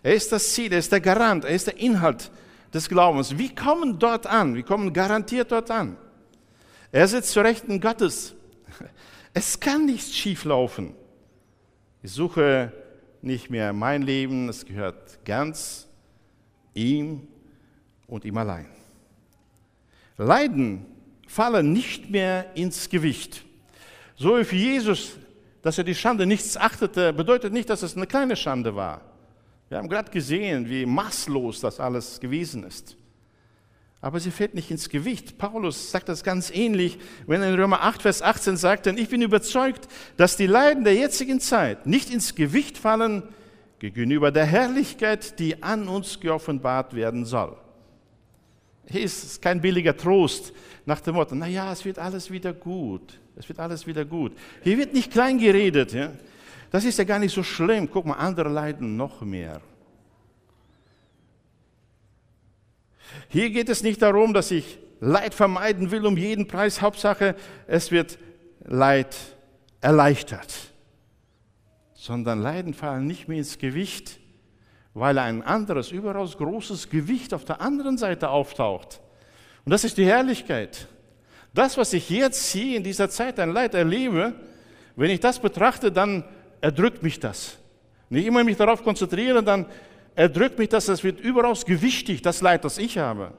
Er 0.03 0.15
ist 0.15 0.31
das 0.33 0.53
Ziel, 0.53 0.73
er 0.73 0.79
ist 0.79 0.93
der 0.93 1.01
Garant, 1.01 1.45
er 1.45 1.55
ist 1.55 1.67
der 1.67 1.79
Inhalt 1.79 2.31
des 2.73 2.89
Glaubens. 2.89 3.37
Wir 3.37 3.55
kommen 3.55 3.99
dort 3.99 4.27
an, 4.27 4.55
wir 4.55 4.63
kommen 4.63 4.93
garantiert 4.93 5.51
dort 5.53 5.71
an. 5.71 5.97
Er 6.93 7.09
sitzt 7.09 7.33
zu 7.33 7.41
Rechten 7.41 7.81
Gottes. 7.81 8.35
Es 9.35 9.61
kann 9.61 9.87
nichts 9.87 10.17
schieflaufen. 10.17 10.95
Ich 12.03 12.13
suche 12.13 12.73
nicht 13.21 13.51
mehr 13.51 13.73
mein 13.73 14.03
Leben, 14.03 14.49
es 14.49 14.65
gehört 14.65 15.25
ganz 15.25 15.88
ihm 16.75 17.27
und 18.07 18.25
ihm 18.25 18.37
allein. 18.37 18.67
Leiden 20.17 20.85
fallen 21.27 21.73
nicht 21.73 22.11
mehr 22.11 22.57
ins 22.57 22.89
Gewicht. 22.89 23.45
So 24.17 24.39
wie 24.39 24.45
für 24.45 24.57
Jesus, 24.57 25.17
dass 25.63 25.79
er 25.79 25.85
die 25.85 25.95
Schande 25.95 26.27
nichts 26.27 26.57
achtete, 26.57 27.13
bedeutet 27.13 27.53
nicht, 27.53 27.71
dass 27.71 27.83
es 27.83 27.97
eine 27.97 28.07
kleine 28.07 28.35
Schande 28.35 28.75
war. 28.75 29.03
Wir 29.69 29.79
haben 29.79 29.89
gerade 29.89 30.11
gesehen, 30.11 30.69
wie 30.69 30.87
maßlos 30.87 31.61
das 31.61 31.79
alles 31.79 32.19
gewesen 32.19 32.65
ist. 32.65 32.97
Aber 34.01 34.21
sie 34.21 34.31
fällt 34.31 34.55
nicht 34.55 34.71
ins 34.71 34.89
Gewicht. 34.89 35.39
Paulus 35.39 35.91
sagt 35.91 36.09
das 36.09 36.23
ganz 36.23 36.51
ähnlich, 36.51 36.99
wenn 37.27 37.43
er 37.43 37.49
in 37.51 37.57
Römer 37.57 37.83
8, 37.83 38.03
Vers 38.03 38.23
18 38.23 38.57
sagt, 38.57 38.87
denn 38.87 38.97
ich 38.97 39.09
bin 39.09 39.23
überzeugt, 39.23 39.89
dass 40.17 40.37
die 40.37 40.47
Leiden 40.47 40.85
der 40.85 40.95
jetzigen 40.95 41.41
Zeit 41.41 41.87
nicht 41.87 42.11
ins 42.11 42.35
Gewicht 42.35 42.79
fallen 42.79 43.25
gegenüber 43.79 44.31
der 44.31 44.45
Herrlichkeit, 44.45 45.39
die 45.39 45.63
an 45.63 45.89
uns 45.89 46.19
geoffenbart 46.19 46.95
werden 46.95 47.25
soll. 47.25 47.57
Hier 48.87 49.03
ist 49.03 49.41
kein 49.43 49.61
billiger 49.61 49.97
Trost 49.97 50.53
nach 50.87 51.01
dem 51.01 51.15
Motto, 51.15 51.35
naja, 51.35 51.71
es 51.73 51.85
wird 51.85 51.99
alles 51.99 52.31
wieder 52.31 52.53
gut, 52.53 53.19
es 53.37 53.49
wird 53.49 53.61
alles 53.61 53.87
wieder 53.87 54.05
gut. 54.05 54.33
Hier 54.63 54.79
wird 54.79 54.95
nicht 54.95 55.13
klein 55.13 55.39
geredet. 55.39 55.93
Ja? 55.93 56.13
Das 56.71 56.85
ist 56.85 56.99
ja 56.99 57.05
gar 57.05 57.19
nicht 57.19 57.35
so 57.35 57.43
schlimm. 57.43 57.91
Guck 57.91 58.07
mal, 58.07 58.15
andere 58.15 58.49
leiden 58.49 58.97
noch 58.97 59.21
mehr. 59.21 59.61
Hier 63.29 63.51
geht 63.51 63.69
es 63.69 63.83
nicht 63.83 64.01
darum, 64.03 64.33
dass 64.33 64.51
ich 64.51 64.79
Leid 65.01 65.33
vermeiden 65.35 65.91
will 65.91 66.05
um 66.07 66.17
jeden 66.17 66.49
Preis. 66.49 66.83
Hauptsache, 66.83 67.37
es 67.67 67.91
wird 67.91 68.19
Leid 68.65 69.15
erleichtert 69.81 70.73
sondern 71.99 72.41
Leiden 72.41 72.75
fallen 72.75 73.09
nicht 73.09 73.27
mehr 73.27 73.39
ins 73.39 73.59
Gewicht, 73.59 74.21
weil 74.95 75.19
ein 75.19 75.43
anderes, 75.43 75.91
überaus 75.91 76.39
großes 76.39 76.91
Gewicht 76.91 77.35
auf 77.35 77.45
der 77.45 77.61
anderen 77.61 77.99
Seite 77.99 78.31
auftaucht. 78.31 79.01
Und 79.65 79.73
das 79.73 79.83
ist 79.83 79.99
die 79.99 80.07
Herrlichkeit. 80.07 80.87
Das, 81.53 81.77
was 81.77 81.93
ich 81.93 82.09
jetzt 82.09 82.53
hier 82.53 82.77
in 82.77 82.85
dieser 82.85 83.11
Zeit 83.11 83.41
ein 83.41 83.53
Leid 83.53 83.75
erlebe, 83.75 84.33
wenn 84.95 85.11
ich 85.11 85.19
das 85.19 85.41
betrachte, 85.41 85.91
dann 85.91 86.25
erdrückt 86.61 87.03
mich 87.03 87.19
das. 87.19 87.59
Nicht 88.11 88.27
immer 88.27 88.45
mich 88.45 88.57
darauf 88.57 88.85
konzentrieren, 88.85 89.45
dann 89.45 89.67
erdrückt 90.15 90.59
mich 90.59 90.69
das, 90.69 90.87
das 90.87 91.03
wird 91.03 91.19
überaus 91.19 91.67
gewichtig, 91.67 92.23
das 92.23 92.41
Leid, 92.41 92.65
das 92.65 92.79
ich 92.79 92.97
habe. 92.97 93.33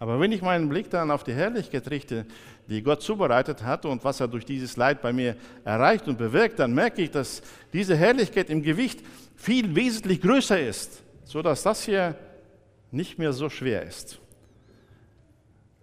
Aber 0.00 0.18
wenn 0.18 0.32
ich 0.32 0.40
meinen 0.40 0.70
Blick 0.70 0.88
dann 0.88 1.10
auf 1.10 1.24
die 1.24 1.34
Herrlichkeit 1.34 1.90
richte, 1.90 2.24
die 2.68 2.82
Gott 2.82 3.02
zubereitet 3.02 3.62
hat 3.62 3.84
und 3.84 4.02
was 4.02 4.18
er 4.18 4.28
durch 4.28 4.46
dieses 4.46 4.78
Leid 4.78 5.02
bei 5.02 5.12
mir 5.12 5.36
erreicht 5.62 6.08
und 6.08 6.16
bewirkt, 6.16 6.58
dann 6.58 6.72
merke 6.72 7.02
ich, 7.02 7.10
dass 7.10 7.42
diese 7.74 7.94
Herrlichkeit 7.94 8.48
im 8.48 8.62
Gewicht 8.62 9.00
viel 9.36 9.76
wesentlich 9.76 10.22
größer 10.22 10.58
ist, 10.58 11.02
sodass 11.24 11.62
das 11.62 11.84
hier 11.84 12.16
nicht 12.90 13.18
mehr 13.18 13.34
so 13.34 13.50
schwer 13.50 13.82
ist. 13.82 14.18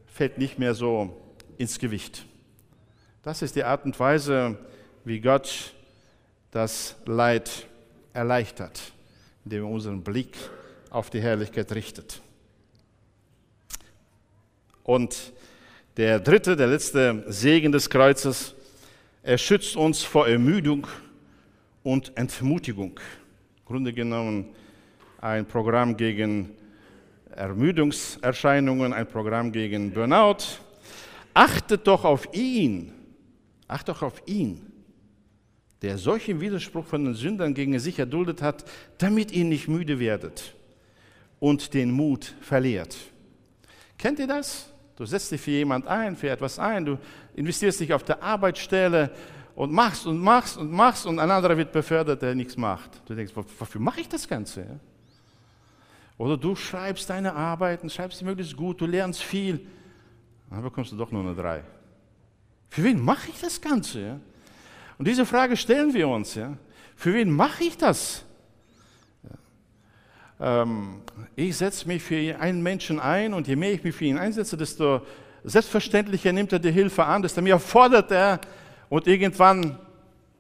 Fällt 0.08 0.40
nicht 0.40 0.58
mehr 0.58 0.74
so 0.74 1.16
ins 1.60 1.78
Gewicht. 1.78 2.26
Das 3.22 3.44
ist 3.44 3.56
die 3.56 3.64
Art 3.66 3.86
und 3.86 4.00
Weise, 4.00 4.58
wie 5.06 5.22
Gott 5.22 5.76
das 6.50 6.96
Leid 7.06 7.68
erleichtert, 8.14 8.82
indem 9.46 9.66
er 9.66 9.70
unseren 9.70 10.02
Blick 10.02 10.36
auf 10.90 11.12
die 11.12 11.22
Herrlichkeit 11.22 11.72
richtet. 11.74 12.24
Und 14.88 15.34
der 15.98 16.22
dritte, 16.22 16.56
der 16.56 16.68
letzte 16.68 17.26
Segen 17.28 17.74
des 17.74 17.90
Kreuzes, 17.90 18.56
er 19.22 19.38
schützt 19.38 19.76
uns 19.76 20.02
vor 20.02 20.30
Ermüdung 20.30 20.88
und 21.84 22.16
Entmutigung. 22.16 22.98
Im 23.58 23.66
Grunde 23.66 23.92
genommen 23.92 24.46
ein 25.20 25.46
Programm 25.46 25.98
gegen 25.98 26.52
Ermüdungserscheinungen, 27.36 28.94
ein 28.94 29.06
Programm 29.08 29.52
gegen 29.52 29.92
Burnout. 29.92 30.38
Achtet 31.34 31.86
doch 31.86 32.06
auf 32.06 32.34
ihn, 32.34 32.94
achtet 33.68 33.90
doch 33.90 34.04
auf 34.04 34.22
ihn, 34.26 34.72
der 35.82 35.98
solchen 35.98 36.40
Widerspruch 36.40 36.86
von 36.86 37.04
den 37.04 37.14
Sündern 37.14 37.54
gegen 37.54 37.78
sich 37.78 38.00
erduldet 38.00 38.42
hat, 38.42 38.64
damit 39.00 39.34
ihr 39.34 39.44
nicht 39.44 39.68
müde 39.68 40.00
werdet 40.00 40.56
und 41.42 41.74
den 41.74 41.92
Mut 41.92 42.36
verliert. 42.40 42.96
Kennt 43.98 44.20
ihr 44.20 44.28
das? 44.28 44.72
Du 44.98 45.06
setzt 45.06 45.32
dich 45.32 45.40
für 45.40 45.52
jemand 45.52 45.86
ein, 45.88 46.16
für 46.16 46.30
etwas 46.30 46.58
ein, 46.58 46.84
du 46.84 46.98
investierst 47.36 47.80
dich 47.80 47.94
auf 47.94 48.04
der 48.04 48.22
Arbeitsstelle 48.22 49.12
und 49.56 49.72
machst 49.72 50.08
und 50.08 50.18
machst 50.18 50.58
und 50.58 50.72
machst 50.72 51.06
und 51.06 51.20
ein 51.20 51.30
anderer 51.30 51.56
wird 51.56 51.72
befördert, 51.72 52.24
der 52.24 52.34
nichts 52.34 52.58
macht. 52.58 53.02
Du 53.06 53.14
denkst, 53.14 53.32
wofür 53.36 53.80
mache 53.80 54.02
ich 54.02 54.10
das 54.10 54.28
Ganze? 54.28 54.80
Oder 56.18 56.36
du 56.36 56.56
schreibst 56.56 57.10
deine 57.12 57.34
Arbeiten, 57.34 57.92
schreibst 57.92 58.18
sie 58.18 58.26
möglichst 58.26 58.58
gut, 58.58 58.82
du 58.82 58.88
lernst 58.88 59.22
viel, 59.22 59.68
dann 60.50 60.64
bekommst 60.64 60.92
du 60.92 60.98
doch 60.98 61.12
nur 61.12 61.22
eine 61.22 61.36
drei. 61.36 61.64
Für 62.70 62.84
wen 62.84 63.00
mache 63.00 63.30
ich 63.30 63.40
das 63.40 63.62
Ganze? 63.62 64.20
Und 64.98 65.08
diese 65.08 65.28
Frage 65.28 65.56
stellen 65.58 65.94
wir 65.94 66.08
uns. 66.08 66.40
Für 66.96 67.14
wen 67.14 67.30
mache 67.30 67.64
ich 67.64 67.78
das? 67.78 68.26
Ähm, 70.40 71.02
ich 71.36 71.58
setze 71.58 71.88
mich 71.88 72.04
für 72.04 72.40
einen 72.40 72.62
Menschen 72.62 73.00
ein 73.00 73.34
und 73.34 73.48
je 73.48 73.56
mehr 73.56 73.74
ich 73.74 73.84
mich 73.84 73.96
für 73.96 74.06
ihn 74.06 74.18
einsetze, 74.18 74.58
desto 74.58 75.02
selbstverständlicher 75.44 76.32
nimmt 76.32 76.52
er 76.52 76.60
die 76.60 76.72
Hilfe 76.72 77.06
an, 77.06 77.22
desto 77.22 77.42
mehr 77.42 77.60
fordert 77.60 78.12
er 78.12 78.42
und 78.90 79.08
irgendwann 79.08 79.78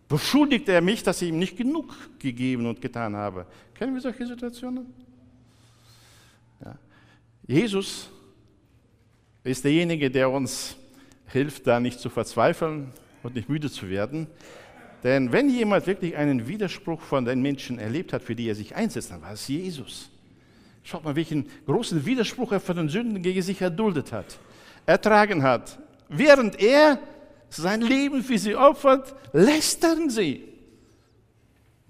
beschuldigt 0.08 0.70
er 0.70 0.82
mich, 0.82 1.04
dass 1.04 1.22
ich 1.22 1.30
ihm 1.30 1.40
nicht 1.40 1.58
genug 1.58 1.94
gegeben 2.20 2.66
und 2.66 2.82
getan 2.82 3.16
habe. 3.16 3.46
Kennen 3.74 3.94
wir 3.94 4.02
solche 4.02 4.26
Situationen? 4.26 4.86
Ja. 6.64 6.76
Jesus 7.46 8.10
ist 9.44 9.64
derjenige, 9.64 10.10
der 10.10 10.30
uns 10.30 10.76
hilft, 11.28 11.68
da 11.68 11.80
nicht 11.80 12.00
zu 12.00 12.10
verzweifeln 12.10 12.92
und 13.24 13.36
nicht 13.36 13.50
müde 13.50 13.70
zu 13.70 13.90
werden. 13.90 14.28
Denn 15.04 15.32
wenn 15.32 15.50
jemand 15.50 15.86
wirklich 15.86 16.16
einen 16.16 16.48
Widerspruch 16.48 17.02
von 17.02 17.26
den 17.26 17.42
Menschen 17.42 17.80
erlebt 17.80 18.14
hat, 18.14 18.24
für 18.24 18.36
die 18.36 18.48
er 18.48 18.56
sich 18.56 18.76
einsetzt, 18.76 19.12
dann 19.12 19.22
war 19.22 19.34
es 19.34 19.48
Jesus. 19.48 20.10
Schaut 20.84 21.04
mal, 21.04 21.16
welchen 21.16 21.48
großen 21.66 22.06
Widerspruch 22.06 22.52
er 22.54 22.60
von 22.60 22.78
den 22.78 22.90
Sünden 22.90 23.22
gegen 23.22 23.42
sich 23.42 23.62
erduldet 23.62 24.12
hat, 24.12 24.40
ertragen 24.86 25.44
hat. 25.44 25.78
Während 26.10 26.60
er 26.60 27.00
sein 27.50 27.82
Leben 27.82 28.24
für 28.24 28.38
sie 28.38 28.56
opfert, 28.56 29.14
lästern 29.34 30.10
sie. 30.10 30.44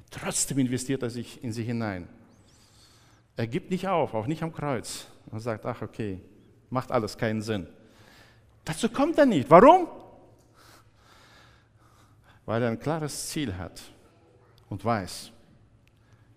Trotzdem 0.09 0.59
investiert 0.59 1.03
er 1.03 1.09
sich 1.09 1.43
in 1.43 1.51
sie 1.51 1.63
hinein. 1.63 2.07
Er 3.35 3.47
gibt 3.47 3.69
nicht 3.69 3.87
auf, 3.87 4.13
auch 4.13 4.25
nicht 4.25 4.41
am 4.41 4.51
Kreuz. 4.51 5.05
Er 5.31 5.39
sagt, 5.39 5.65
ach 5.65 5.81
okay, 5.81 6.19
macht 6.69 6.91
alles 6.91 7.17
keinen 7.17 7.41
Sinn. 7.41 7.67
Dazu 8.65 8.89
kommt 8.89 9.17
er 9.17 9.25
nicht. 9.25 9.49
Warum? 9.49 9.87
Weil 12.47 12.63
er 12.63 12.69
ein 12.69 12.79
klares 12.79 13.27
Ziel 13.27 13.55
hat 13.55 13.81
und 14.69 14.83
weiß, 14.83 15.31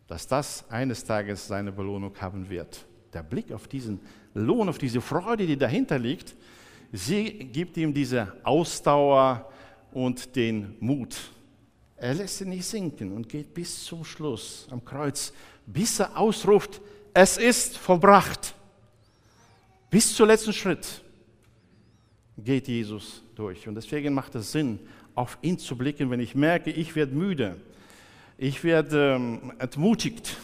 dass 0.08 0.26
das 0.26 0.68
eines 0.68 1.04
Tages 1.04 1.46
seine 1.46 1.70
Belohnung 1.70 2.12
haben 2.20 2.50
wird. 2.50 2.84
Der 3.14 3.22
Blick 3.22 3.52
auf 3.52 3.68
diesen 3.68 4.00
Lohn, 4.34 4.68
auf 4.68 4.76
diese 4.76 5.00
Freude, 5.00 5.46
die 5.46 5.56
dahinter 5.56 6.00
liegt, 6.00 6.34
sie 6.92 7.30
gibt 7.30 7.76
ihm 7.76 7.94
diese 7.94 8.32
Ausdauer 8.42 9.48
und 9.92 10.34
den 10.34 10.76
Mut. 10.80 11.16
Er 11.96 12.14
lässt 12.14 12.38
sie 12.38 12.44
nicht 12.44 12.66
sinken 12.66 13.12
und 13.12 13.28
geht 13.28 13.54
bis 13.54 13.84
zum 13.84 14.04
Schluss 14.04 14.66
am 14.68 14.84
Kreuz, 14.84 15.32
bis 15.64 16.00
er 16.00 16.18
ausruft, 16.18 16.80
es 17.14 17.38
ist 17.38 17.78
vollbracht. 17.78 18.52
Bis 19.90 20.12
zum 20.16 20.26
letzten 20.26 20.52
Schritt 20.52 21.02
geht 22.36 22.66
Jesus 22.66 23.22
durch. 23.36 23.68
Und 23.68 23.76
deswegen 23.76 24.12
macht 24.12 24.34
es 24.34 24.50
Sinn, 24.50 24.80
auf 25.14 25.38
ihn 25.42 25.58
zu 25.58 25.76
blicken, 25.76 26.10
wenn 26.10 26.20
ich 26.20 26.34
merke, 26.34 26.70
ich 26.70 26.94
werde 26.96 27.14
müde, 27.14 27.56
ich 28.38 28.64
werde 28.64 29.14
ähm, 29.16 29.52
entmutigt, 29.58 30.36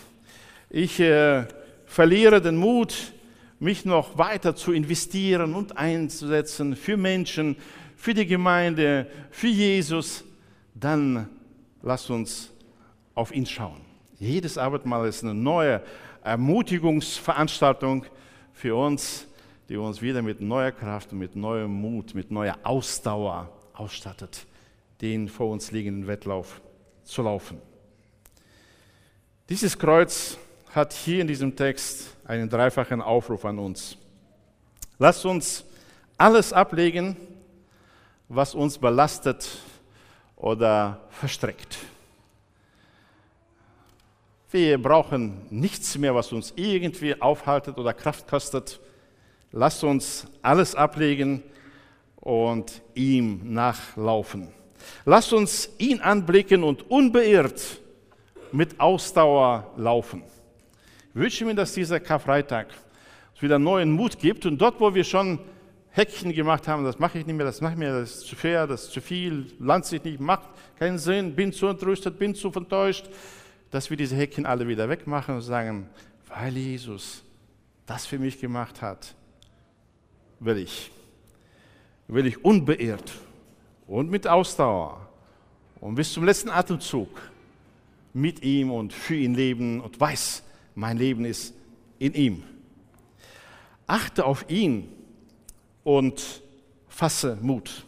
ich 0.70 1.00
äh, 1.00 1.46
verliere 1.86 2.40
den 2.40 2.56
Mut, 2.56 3.12
mich 3.58 3.84
noch 3.84 4.18
weiter 4.18 4.54
zu 4.54 4.72
investieren 4.72 5.54
und 5.54 5.78
einzusetzen 5.78 6.76
für 6.76 6.96
Menschen, 6.96 7.56
für 7.96 8.12
die 8.12 8.26
Gemeinde, 8.26 9.06
für 9.30 9.48
Jesus, 9.48 10.24
dann 10.74 11.28
lasst 11.82 12.10
uns 12.10 12.52
auf 13.14 13.34
ihn 13.34 13.46
schauen. 13.46 13.80
Jedes 14.18 14.58
Abendmahl 14.58 15.08
ist 15.08 15.22
eine 15.22 15.34
neue 15.34 15.82
Ermutigungsveranstaltung 16.22 18.04
für 18.52 18.76
uns, 18.76 19.26
die 19.68 19.76
uns 19.76 20.00
wieder 20.02 20.22
mit 20.22 20.40
neuer 20.40 20.72
Kraft 20.72 21.12
mit 21.12 21.36
neuem 21.36 21.72
Mut, 21.72 22.14
mit 22.14 22.30
neuer 22.30 22.56
Ausdauer 22.62 23.50
ausstattet, 23.74 24.46
den 25.00 25.28
vor 25.28 25.50
uns 25.50 25.70
liegenden 25.70 26.06
Wettlauf 26.06 26.60
zu 27.04 27.22
laufen. 27.22 27.60
Dieses 29.48 29.78
Kreuz 29.78 30.38
hat 30.74 30.92
hier 30.92 31.20
in 31.20 31.28
diesem 31.28 31.54
Text 31.54 32.16
einen 32.24 32.48
dreifachen 32.48 33.00
Aufruf 33.00 33.44
an 33.44 33.58
uns. 33.58 33.96
Lasst 34.98 35.24
uns 35.24 35.64
alles 36.18 36.52
ablegen, 36.52 37.16
was 38.28 38.54
uns 38.54 38.78
belastet 38.78 39.48
oder 40.36 41.00
verstreckt. 41.10 41.78
Wir 44.50 44.80
brauchen 44.80 45.46
nichts 45.50 45.98
mehr, 45.98 46.14
was 46.14 46.32
uns 46.32 46.52
irgendwie 46.56 47.20
aufhaltet 47.20 47.78
oder 47.78 47.92
Kraft 47.92 48.26
kostet. 48.28 48.80
Lasst 49.52 49.84
uns 49.84 50.26
alles 50.42 50.74
ablegen 50.74 51.42
und 52.16 52.82
ihm 52.94 53.52
nachlaufen. 53.52 54.55
Lasst 55.04 55.32
uns 55.32 55.70
ihn 55.78 56.00
anblicken 56.00 56.62
und 56.62 56.90
unbeirrt 56.90 57.80
mit 58.52 58.80
Ausdauer 58.80 59.72
laufen. 59.76 60.22
Ich 61.10 61.14
wünsche 61.14 61.44
mir, 61.44 61.54
dass 61.54 61.72
dieser 61.72 62.00
Karfreitag 62.00 62.68
uns 63.32 63.42
wieder 63.42 63.58
neuen 63.58 63.92
Mut 63.92 64.18
gibt 64.18 64.46
und 64.46 64.58
dort, 64.58 64.80
wo 64.80 64.94
wir 64.94 65.04
schon 65.04 65.38
Häkchen 65.90 66.32
gemacht 66.32 66.68
haben, 66.68 66.84
das 66.84 66.98
mache 66.98 67.18
ich 67.18 67.26
nicht 67.26 67.36
mehr, 67.36 67.46
das 67.46 67.60
mache 67.60 67.72
ich 67.72 67.78
mir, 67.78 67.90
das 67.90 68.16
ist 68.16 68.26
zu 68.26 68.36
fair, 68.36 68.66
das 68.66 68.84
ist 68.84 68.92
zu 68.92 69.00
viel, 69.00 69.46
landet 69.58 69.86
sich 69.86 70.04
nicht, 70.04 70.20
macht 70.20 70.48
keinen 70.78 70.98
Sinn, 70.98 71.34
bin 71.34 71.52
zu 71.52 71.68
entrüstet, 71.68 72.18
bin 72.18 72.34
zu 72.34 72.52
enttäuscht, 72.52 73.06
dass 73.70 73.88
wir 73.88 73.96
diese 73.96 74.14
Häkchen 74.14 74.44
alle 74.44 74.68
wieder 74.68 74.88
wegmachen 74.88 75.36
und 75.36 75.40
sagen, 75.40 75.88
weil 76.28 76.54
Jesus 76.56 77.22
das 77.86 78.04
für 78.04 78.18
mich 78.18 78.38
gemacht 78.38 78.82
hat, 78.82 79.14
will 80.40 80.58
ich, 80.58 80.90
will 82.08 82.26
ich 82.26 82.44
unbeirrt 82.44 83.12
und 83.86 84.10
mit 84.10 84.26
Ausdauer 84.26 85.08
und 85.80 85.94
bis 85.94 86.12
zum 86.12 86.24
letzten 86.24 86.50
Atemzug 86.50 87.08
mit 88.12 88.42
ihm 88.42 88.70
und 88.70 88.92
für 88.92 89.14
ihn 89.14 89.34
leben 89.34 89.80
und 89.80 90.00
weiß, 90.00 90.42
mein 90.74 90.96
Leben 90.96 91.24
ist 91.24 91.54
in 91.98 92.14
ihm. 92.14 92.42
Achte 93.86 94.24
auf 94.24 94.48
ihn 94.48 94.88
und 95.84 96.42
fasse 96.88 97.38
Mut. 97.40 97.84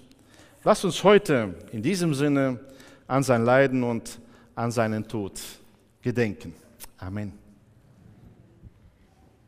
Lass 0.64 0.84
uns 0.84 1.02
heute 1.02 1.54
in 1.72 1.82
diesem 1.82 2.14
Sinne 2.14 2.60
an 3.06 3.22
sein 3.22 3.44
Leiden 3.44 3.82
und 3.82 4.20
an 4.54 4.70
seinen 4.70 5.08
Tod 5.08 5.40
gedenken. 6.02 6.54
Amen. 6.98 7.47